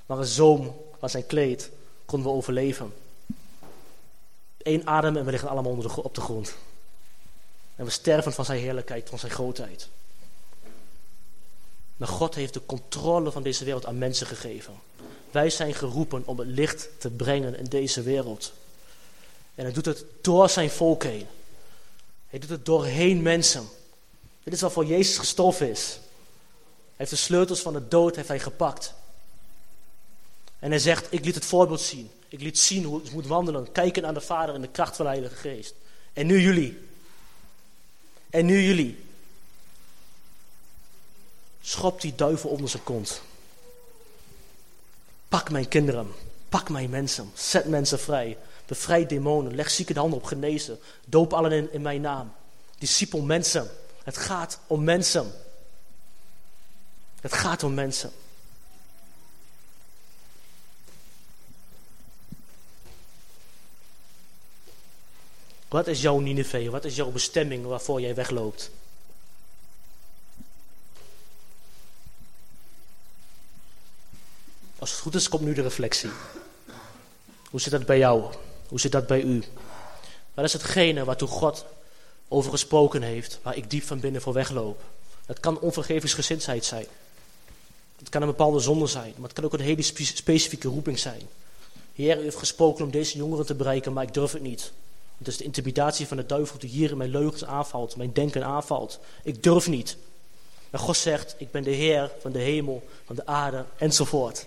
[0.06, 1.72] Maar een zoom aan zijn kleed
[2.06, 2.94] konden we overleven.
[4.58, 6.56] Eén adem en we liggen allemaal onder de, op de grond.
[7.76, 9.88] En we sterven van zijn heerlijkheid, van zijn grootheid.
[11.98, 14.74] Maar God heeft de controle van deze wereld aan mensen gegeven.
[15.32, 18.54] Wij zijn geroepen om het licht te brengen in deze wereld.
[19.56, 21.28] En hij doet het door zijn volk heen.
[22.28, 23.68] Hij doet het doorheen mensen.
[24.44, 25.88] Dit is voor Jezus gestorven is.
[25.89, 28.94] Hij heeft de sleutels van de dood heeft hij gepakt.
[30.63, 32.12] En hij zegt, ik liet het voorbeeld zien.
[32.28, 33.71] Ik liet zien hoe het moet wandelen.
[33.71, 35.73] Kijken aan de Vader in de kracht van de Heilige Geest.
[36.13, 36.80] En nu jullie.
[38.30, 39.04] En nu jullie.
[41.62, 43.21] Schop die duivel onder zijn kont.
[45.28, 46.12] Pak mijn kinderen.
[46.49, 47.32] Pak mijn mensen.
[47.34, 48.38] Zet mensen vrij.
[48.65, 49.56] Bevrijd demonen.
[49.56, 50.80] Leg zieke de handen op genezen.
[51.06, 52.34] Doop allen in, in mijn naam.
[52.78, 53.69] Discipel mensen.
[54.04, 55.32] Het gaat om mensen.
[57.21, 58.12] Het gaat om mensen.
[65.74, 66.70] Wat is jouw Nineveh?
[66.70, 68.72] Wat is jouw bestemming waarvoor jij wegloopt?
[74.80, 76.10] Als het goed is, komt nu de reflectie.
[77.50, 78.34] Hoe zit dat bij jou?
[78.68, 79.44] Hoe zit dat bij u?
[80.34, 81.66] Wat is hetgene waartoe God
[82.28, 84.82] over gesproken heeft, waar ik diep van binnen voor wegloop?
[85.26, 86.86] Het kan onvergevingsgezindheid zijn.
[87.98, 91.22] Het kan een bepaalde zonde zijn, maar het kan ook een hele specifieke roeping zijn.
[91.94, 94.72] Heer, u heeft gesproken om deze jongeren te bereiken, maar ik durf het niet.
[95.24, 98.44] Het is de intimidatie van de duivel die hier in mijn leugens aanvalt, mijn denken
[98.46, 99.00] aanvalt.
[99.24, 99.98] Ik durf niet.
[100.70, 104.46] En God zegt, ik ben de Heer van de hemel, van de aarde enzovoort.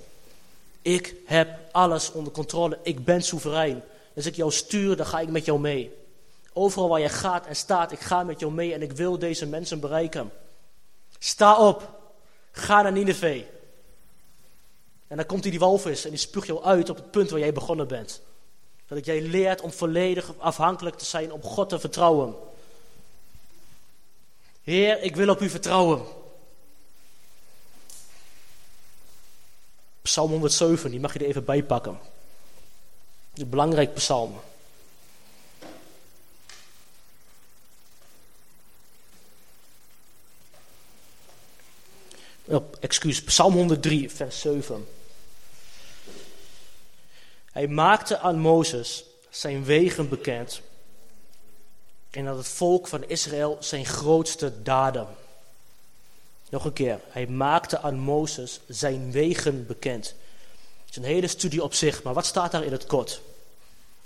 [0.82, 2.78] Ik heb alles onder controle.
[2.82, 3.82] Ik ben soeverein.
[4.16, 5.94] Als ik jou stuur, dan ga ik met jou mee.
[6.52, 9.46] Overal waar je gaat en staat, ik ga met jou mee en ik wil deze
[9.46, 10.32] mensen bereiken.
[11.18, 11.90] Sta op.
[12.52, 13.44] Ga naar Nineveh.
[15.08, 17.40] En dan komt hij die walvis en die spuugt jou uit op het punt waar
[17.40, 18.20] jij begonnen bent.
[18.88, 22.34] Dat jij leert om volledig afhankelijk te zijn, op God te vertrouwen.
[24.62, 26.02] Heer, ik wil op u vertrouwen.
[30.02, 31.98] Psalm 107, die mag je er even bij pakken.
[33.34, 34.40] Een belangrijk psalm.
[42.44, 44.86] Oh, excuus, Psalm 103, vers 7.
[47.56, 50.60] Hij maakte aan Mozes zijn wegen bekend
[52.10, 55.06] en aan het volk van Israël zijn grootste daden.
[56.48, 60.06] Nog een keer, hij maakte aan Mozes zijn wegen bekend.
[60.06, 63.20] Het is een hele studie op zich, maar wat staat daar in het kort?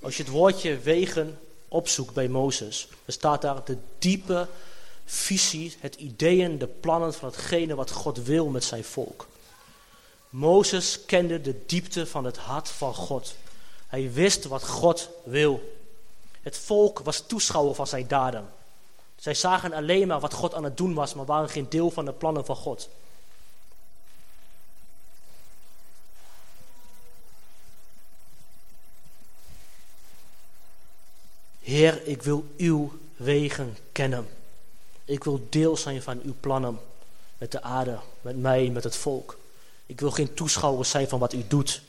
[0.01, 4.49] Als je het woordje wegen opzoekt bij Mozes, dan staat daar de diepe
[5.05, 9.29] visie, het ideeën, de plannen van hetgene wat God wil met zijn volk.
[10.31, 13.35] Mozes kende de diepte van het hart van God.
[13.87, 15.79] Hij wist wat God wil.
[16.43, 18.49] Het volk was toeschouwer van zijn daden.
[19.17, 22.05] Zij zagen alleen maar wat God aan het doen was, maar waren geen deel van
[22.05, 22.89] de plannen van God.
[31.61, 34.29] Heer, ik wil uw wegen kennen.
[35.05, 36.81] Ik wil deel zijn van uw plannen
[37.39, 39.40] met de aarde, met mij, met het volk.
[39.91, 41.83] Ik wil geen toeschouwer zijn van wat u doet.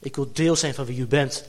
[0.00, 1.44] Ik wil deel zijn van wie u bent.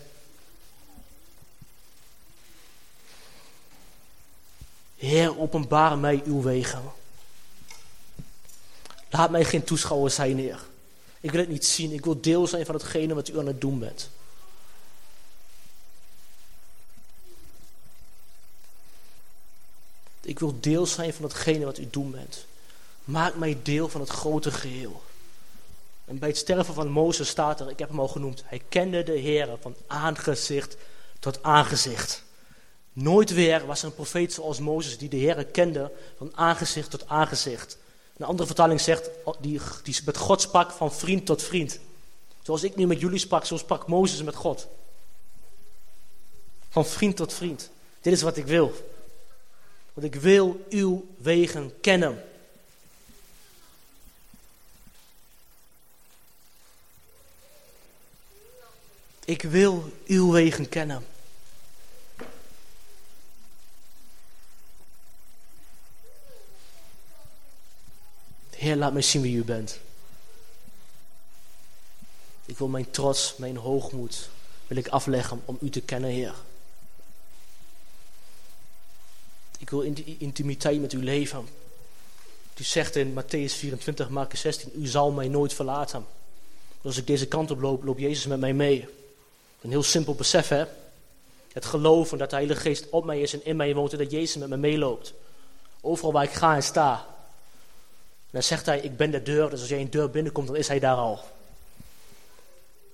[4.96, 6.82] Heer, openbaar mij uw wegen.
[9.10, 10.60] Laat mij geen toeschouwer zijn, Heer.
[11.20, 11.92] Ik wil het niet zien.
[11.92, 14.10] Ik wil deel zijn van hetgene wat u aan het doen bent.
[20.22, 22.46] Ik wil deel zijn van hetgene wat u doen bent.
[23.04, 25.08] Maak mij deel van het grote geheel.
[26.10, 29.04] En bij het sterven van Mozes staat er, ik heb hem al genoemd, hij kende
[29.04, 30.78] de Heer van aangezicht
[31.20, 32.24] tot aangezicht.
[32.94, 37.08] Nooit weer was er een profeet zoals Mozes die de Heer kende van aangezicht tot
[37.08, 37.78] aangezicht.
[38.18, 41.80] Een andere vertaling zegt, die, die met God sprak van vriend tot vriend.
[42.42, 44.68] Zoals ik nu met jullie sprak, zo sprak Mozes met God.
[46.70, 47.70] Van vriend tot vriend.
[48.02, 48.74] Dit is wat ik wil.
[49.94, 52.24] Want ik wil uw wegen kennen.
[59.30, 61.06] Ik wil uw wegen kennen.
[68.50, 69.80] Heer, laat mij zien wie u bent.
[72.46, 74.30] Ik wil mijn trots, mijn hoogmoed,
[74.68, 76.36] wil ik afleggen om u te kennen, Heer.
[79.60, 79.82] Ik wil
[80.18, 81.48] intimiteit met u leven.
[82.58, 86.06] U zegt in Matthäus 24, Marcus 16, u zal mij nooit verlaten.
[86.82, 88.98] Als ik deze kant op loop, loopt Jezus met mij mee.
[89.62, 90.66] Een heel simpel besef, hè?
[91.54, 94.12] Het geloven dat de Heilige Geest op mij is en in mij woont en dat
[94.12, 95.14] Jezus met me meeloopt.
[95.82, 97.06] Overal waar ik ga en sta.
[98.30, 100.56] En dan zegt hij, ik ben de deur, dus als jij een deur binnenkomt, dan
[100.56, 101.16] is hij daar al.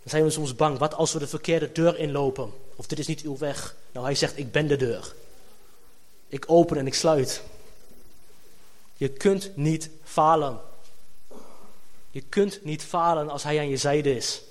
[0.01, 2.53] Dan zijn we soms bang, wat als we de verkeerde deur inlopen?
[2.75, 3.75] Of dit is niet uw weg.
[3.91, 5.13] Nou, hij zegt, ik ben de deur.
[6.27, 7.41] Ik open en ik sluit.
[8.93, 10.59] Je kunt niet falen.
[12.11, 14.41] Je kunt niet falen als hij aan je zijde is.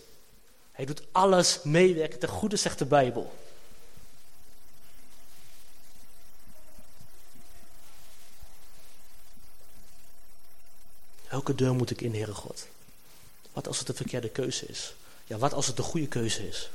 [0.74, 3.32] Hij doet alles meewerken ten goede, zegt de Bijbel.
[11.28, 12.66] Welke deur moet ik in, Heere God?
[13.52, 14.94] Wat als het de verkeerde keuze is?
[15.24, 16.70] Ja, wat als het de goede keuze is?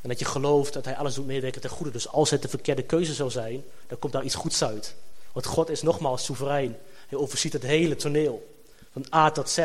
[0.00, 1.92] En dat je gelooft dat hij alles doet meewerken ten goede.
[1.92, 4.94] Dus als het de verkeerde keuze zou zijn, dan komt daar iets goeds uit.
[5.32, 6.76] Want God is nogmaals soeverein.
[7.08, 8.62] Hij overziet het hele toneel.
[8.92, 9.58] Van A tot Z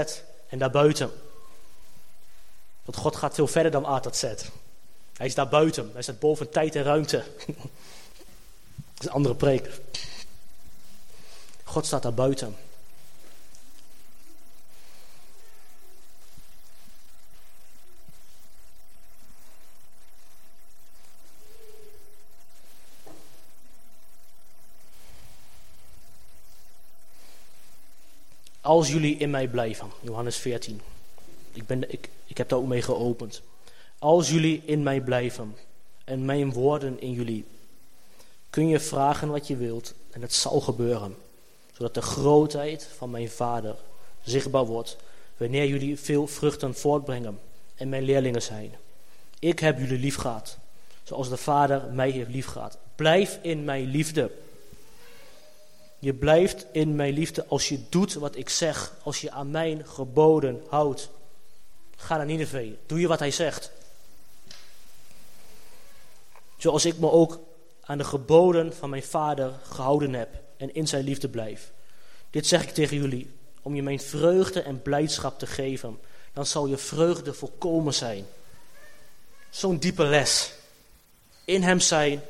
[0.48, 1.12] en daarbuiten.
[2.90, 4.24] Want God gaat veel verder dan A tot Z.
[5.18, 5.90] Hij is daar buiten.
[5.94, 7.18] Hij staat boven tijd en ruimte.
[8.76, 9.82] Dat is een andere preek.
[11.64, 12.56] God staat daar buiten.
[28.62, 30.82] Als jullie in mij blijven, Johannes 14.
[31.54, 33.42] Ik, ben, ik, ik heb daar ook mee geopend.
[34.00, 35.56] Als jullie in mij blijven
[36.04, 37.46] en mijn woorden in jullie,
[38.50, 41.16] kun je vragen wat je wilt en het zal gebeuren.
[41.74, 43.76] Zodat de grootheid van mijn vader
[44.24, 44.98] zichtbaar wordt
[45.38, 47.40] wanneer jullie veel vruchten voortbrengen
[47.76, 48.72] en mijn leerlingen zijn.
[49.40, 50.58] Ik heb jullie lief gehad,
[51.04, 52.78] zoals de vader mij heeft lief gehad.
[52.96, 54.32] Blijf in mijn liefde.
[56.00, 59.88] Je blijft in mijn liefde als je doet wat ik zeg, als je aan mijn
[59.88, 61.10] geboden houdt.
[62.00, 63.72] Ga naar Nineveh, doe je wat hij zegt.
[66.58, 67.40] Zoals ik me ook
[67.82, 71.72] aan de geboden van mijn vader gehouden heb en in zijn liefde blijf.
[72.30, 73.32] Dit zeg ik tegen jullie,
[73.62, 76.00] om je mijn vreugde en blijdschap te geven.
[76.34, 78.26] Dan zal je vreugde volkomen zijn.
[79.50, 80.54] Zo'n diepe les.
[81.46, 82.22] In hem zijn,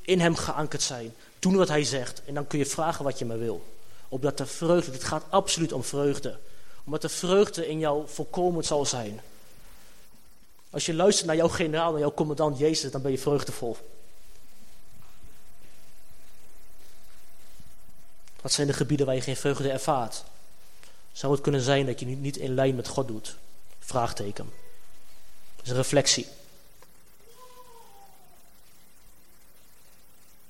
[0.00, 1.14] in hem geankerd zijn.
[1.38, 2.22] Doen wat hij zegt.
[2.24, 3.64] En dan kun je vragen wat je maar wil.
[4.08, 6.38] Opdat de vreugde, het gaat absoluut om vreugde.
[6.90, 9.20] Omdat de vreugde in jou volkomen zal zijn.
[10.70, 13.76] Als je luistert naar jouw generaal, naar jouw commandant Jezus, dan ben je vreugdevol.
[18.40, 20.24] Wat zijn de gebieden waar je geen vreugde ervaart?
[21.12, 23.36] Zou het kunnen zijn dat je niet in lijn met God doet?
[23.78, 24.52] Vraagteken.
[25.56, 26.26] Dat is een reflectie.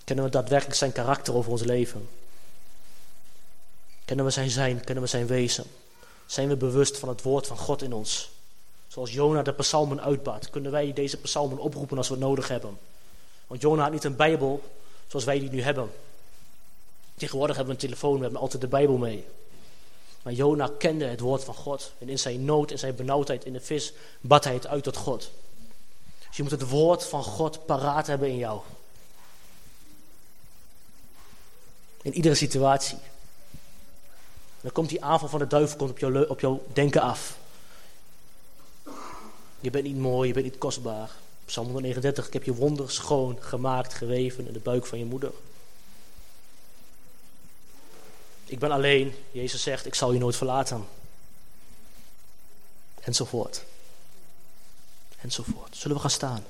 [0.04, 2.08] Kennen we daadwerkelijk zijn karakter over ons leven?
[4.04, 4.84] Kennen we zijn zijn?
[4.84, 5.64] Kennen we zijn wezen?
[6.30, 8.30] Zijn we bewust van het woord van God in ons?
[8.88, 12.78] Zoals Jona de psalmen uitbaat, kunnen wij deze psalmen oproepen als we het nodig hebben.
[13.46, 14.62] Want Jona had niet een Bijbel
[15.06, 15.90] zoals wij die nu hebben.
[17.16, 19.24] Tegenwoordig hebben we een telefoon, we hebben altijd de Bijbel mee.
[20.22, 21.92] Maar Jona kende het woord van God.
[21.98, 24.96] En in zijn nood, in zijn benauwdheid in de vis, bad hij het uit tot
[24.96, 25.30] God.
[26.28, 28.60] Dus je moet het woord van God paraat hebben in jou.
[32.02, 32.98] In iedere situatie.
[34.60, 37.38] Dan komt die aanval van de duivel komt op, jouw, op jouw denken af.
[39.60, 41.10] Je bent niet mooi, je bent niet kostbaar.
[41.44, 45.32] Psalm 139, ik heb je wonder schoon gemaakt, geweven in de buik van je moeder.
[48.44, 50.86] Ik ben alleen, Jezus zegt, ik zal je nooit verlaten.
[53.00, 53.64] Enzovoort.
[55.20, 55.76] Enzovoort.
[55.76, 56.44] Zullen we gaan staan?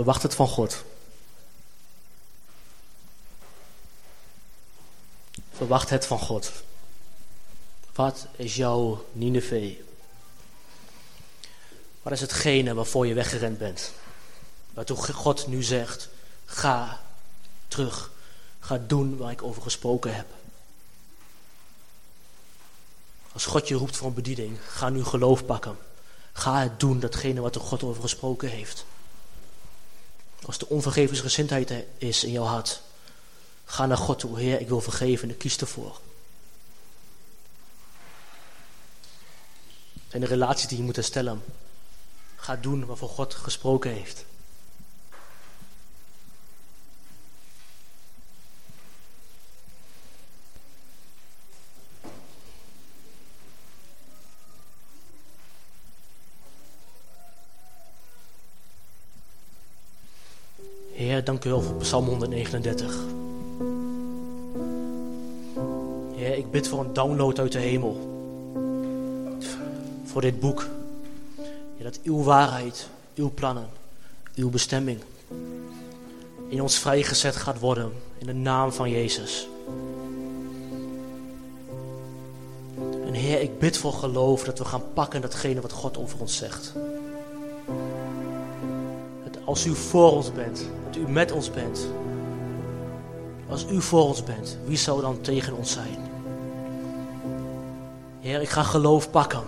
[0.00, 0.84] Verwacht het van God.
[5.52, 6.52] Verwacht het van God.
[7.94, 9.78] Wat is jouw Nineveh?
[12.02, 13.92] Wat is hetgene waarvoor je weggerend bent?
[14.72, 16.08] Waartoe God nu zegt,
[16.44, 17.00] ga
[17.68, 18.10] terug.
[18.60, 20.26] Ga doen waar ik over gesproken heb.
[23.32, 25.76] Als God je roept voor een bediening, ga nu geloof pakken.
[26.32, 28.84] Ga het doen, datgene wat de God over gesproken heeft.
[30.46, 32.80] Als de onvergevensgezindheid is in jouw hart,
[33.64, 34.38] ga naar God toe.
[34.38, 36.00] Heer, ik wil vergeven en ik kies ervoor.
[40.10, 41.42] En de relaties die je moet herstellen.
[42.36, 44.24] Ga doen waarvoor God gesproken heeft.
[61.00, 62.98] Heer, dank u wel voor Psalm 139.
[66.14, 67.96] Heer, ik bid voor een download uit de hemel.
[70.04, 70.66] Voor dit boek.
[71.78, 73.68] Dat uw waarheid, uw plannen,
[74.34, 75.00] uw bestemming
[76.48, 77.92] in ons vrijgezet gaat worden.
[78.18, 79.48] In de naam van Jezus.
[83.06, 86.36] En Heer, ik bid voor geloof dat we gaan pakken datgene wat God over ons
[86.36, 86.72] zegt.
[89.50, 91.86] Als u voor ons bent, dat u met ons bent.
[93.48, 95.96] Als u voor ons bent, wie zou dan tegen ons zijn?
[98.20, 99.42] Heer, ik ga geloof pakken.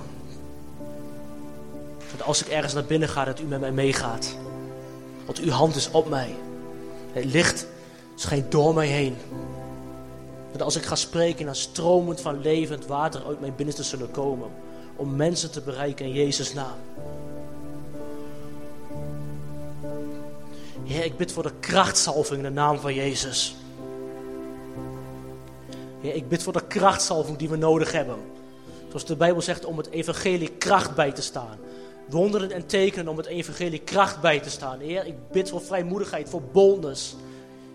[2.16, 4.36] Dat als ik ergens naar binnen ga, dat u met mij meegaat.
[5.26, 6.34] Want uw hand is op mij.
[7.12, 7.66] Het licht
[8.14, 9.16] schijnt door mij heen.
[10.52, 14.48] Dat als ik ga spreken, dan stromend van levend water uit mijn binnenste zullen komen.
[14.96, 16.78] Om mensen te bereiken in Jezus' naam.
[20.84, 23.56] Heer, ik bid voor de krachtsalving in de naam van Jezus.
[26.00, 28.16] Heer, ik bid voor de krachtsalving die we nodig hebben.
[28.88, 31.58] Zoals de Bijbel zegt, om het evangelie kracht bij te staan.
[32.08, 34.80] Wonderen en tekenen om het evangelie kracht bij te staan.
[34.80, 37.16] Heer, ik bid voor vrijmoedigheid, voor boldness.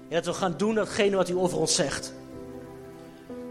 [0.08, 2.14] Heer, dat we gaan doen datgene wat u over ons zegt.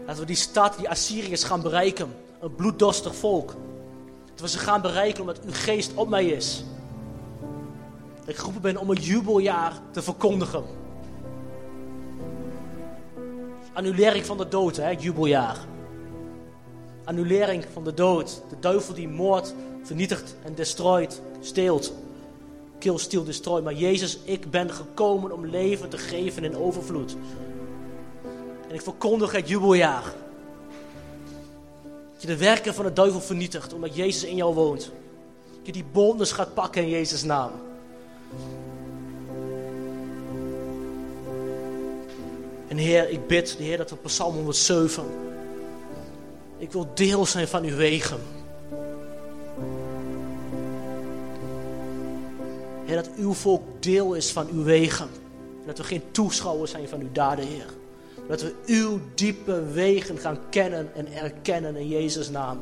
[0.05, 2.15] Dat we die stad, die Assyriërs gaan bereiken.
[2.39, 3.55] Een bloeddorstig volk.
[4.31, 6.63] Dat we ze gaan bereiken omdat uw geest op mij is.
[8.27, 10.63] Dat ik geroepen ben om een jubeljaar te verkondigen.
[13.73, 15.57] Annulering van de dood, hè, jubeljaar.
[17.03, 18.41] Annulering van de dood.
[18.49, 19.53] De duivel die moordt,
[19.83, 21.93] vernietigt en destroyt, steelt.
[22.79, 23.61] Kill, steal, destroy.
[23.61, 27.15] Maar Jezus, ik ben gekomen om leven te geven in overvloed.
[28.67, 30.03] En ik verkondig het jubeljaar.
[32.13, 34.91] Dat je de werken van de duivel vernietigt, omdat Jezus in jou woont.
[35.57, 37.51] Dat je die bondes gaat pakken in Jezus' naam.
[42.67, 45.03] En Heer, ik bid, de Heer, dat op Psalm 107.
[46.57, 48.19] Ik wil deel zijn van uw wegen.
[52.85, 55.09] Heer, dat uw volk deel is van uw wegen.
[55.65, 57.65] Dat we geen toeschouwers zijn van uw daden, Heer.
[58.27, 62.59] Dat we uw diepe wegen gaan kennen en erkennen in Jezus' naam.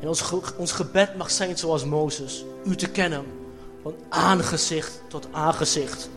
[0.00, 2.44] En ons, ons gebed mag zijn zoals Mozes.
[2.64, 3.24] U te kennen.
[3.82, 6.08] Van aangezicht tot aangezicht.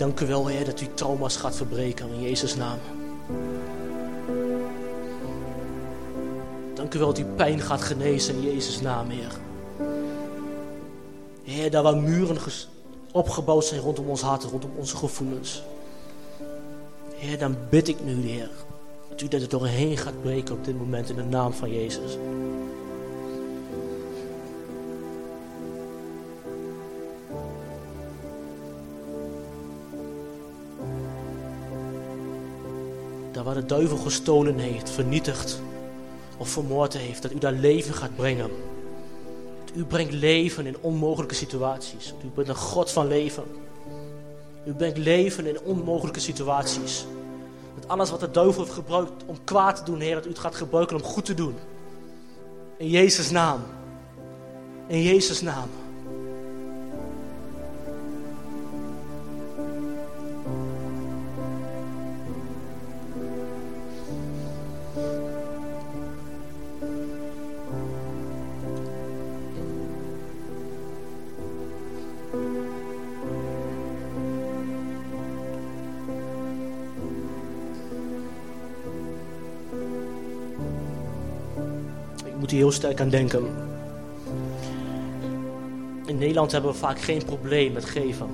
[0.00, 2.78] Dank u wel, Heer, dat u trauma's gaat verbreken in Jezus' naam.
[6.74, 9.32] Dank u wel dat u pijn gaat genezen in Jezus' naam, Heer.
[11.42, 12.36] Heer, daar waar muren
[13.12, 15.62] opgebouwd zijn rondom ons hart, rondom onze gevoelens.
[17.14, 18.50] Heer, dan bid ik nu, Heer,
[19.08, 22.16] dat u dat er doorheen gaat breken op dit moment in de naam van Jezus.
[33.60, 35.60] De duivel gestolen heeft, vernietigd
[36.36, 38.50] of vermoord heeft, dat u daar leven gaat brengen.
[39.74, 42.14] U brengt leven in onmogelijke situaties.
[42.24, 43.44] U bent een God van leven.
[44.64, 47.06] U brengt leven in onmogelijke situaties.
[47.74, 50.38] Dat alles wat de duivel heeft gebruikt om kwaad te doen, Heer, dat u het
[50.38, 51.54] gaat gebruiken om goed te doen.
[52.76, 53.60] In Jezus' naam.
[54.86, 55.68] In Jezus' naam.
[82.70, 83.46] Heel sterk aan denken.
[86.06, 88.26] In Nederland hebben we vaak geen probleem met geven.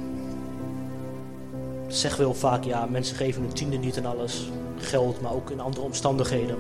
[1.87, 4.51] Dat zeggen vaak, ja, mensen geven hun tiende niet en alles.
[4.79, 6.57] Geld, maar ook in andere omstandigheden.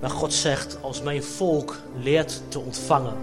[0.00, 3.14] Maar God zegt, als mijn volk leert te ontvangen.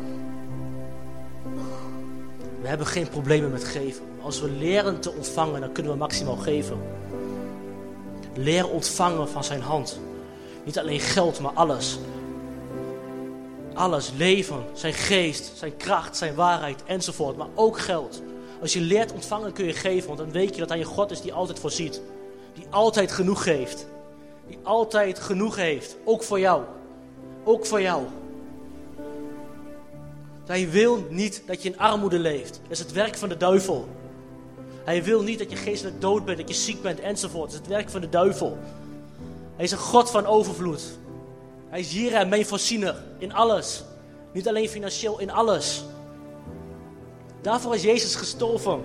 [2.61, 4.03] We hebben geen problemen met geven.
[4.21, 6.77] Als we leren te ontvangen, dan kunnen we maximaal geven.
[8.33, 9.99] Leer ontvangen van zijn hand.
[10.63, 11.97] Niet alleen geld, maar alles.
[13.73, 17.37] Alles, leven, zijn geest, zijn kracht, zijn waarheid enzovoort.
[17.37, 18.21] Maar ook geld.
[18.61, 21.11] Als je leert ontvangen kun je geven, want dan weet je dat hij een God
[21.11, 22.01] is die altijd voorziet.
[22.53, 23.87] Die altijd genoeg geeft.
[24.47, 26.63] Die altijd genoeg heeft, ook voor jou.
[27.43, 28.03] Ook voor jou.
[30.45, 32.59] Hij wil niet dat je in armoede leeft.
[32.61, 33.87] Dat is het werk van de duivel.
[34.83, 37.51] Hij wil niet dat je geestelijk dood bent, dat je ziek bent enzovoort.
[37.51, 38.57] Dat is het werk van de duivel.
[39.61, 40.81] Hij is een God van overvloed.
[41.69, 43.83] Hij is hier en mijn voorziener in alles.
[44.33, 45.83] Niet alleen financieel, in alles.
[47.41, 48.81] Daarvoor is Jezus gestorven.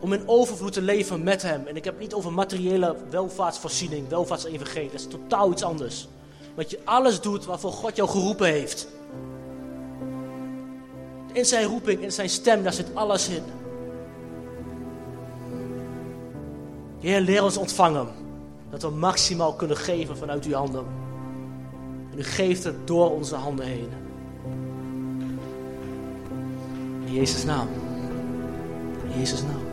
[0.00, 1.66] Om in overvloed te leven met Hem.
[1.66, 4.90] En ik heb het niet over materiële welvaartsvoorziening, welvaartsevangelie.
[4.90, 6.08] Dat is totaal iets anders.
[6.54, 8.88] Dat je alles doet waarvoor God jou geroepen heeft.
[11.32, 13.42] In zijn roeping, in zijn stem, daar zit alles in.
[17.00, 18.06] Heer, leer ons ontvangen.
[18.70, 20.84] Dat we maximaal kunnen geven vanuit uw handen.
[22.12, 23.88] En u geeft het door onze handen heen.
[27.04, 27.68] In Jezus' naam.
[29.04, 29.69] In Jezus' naam.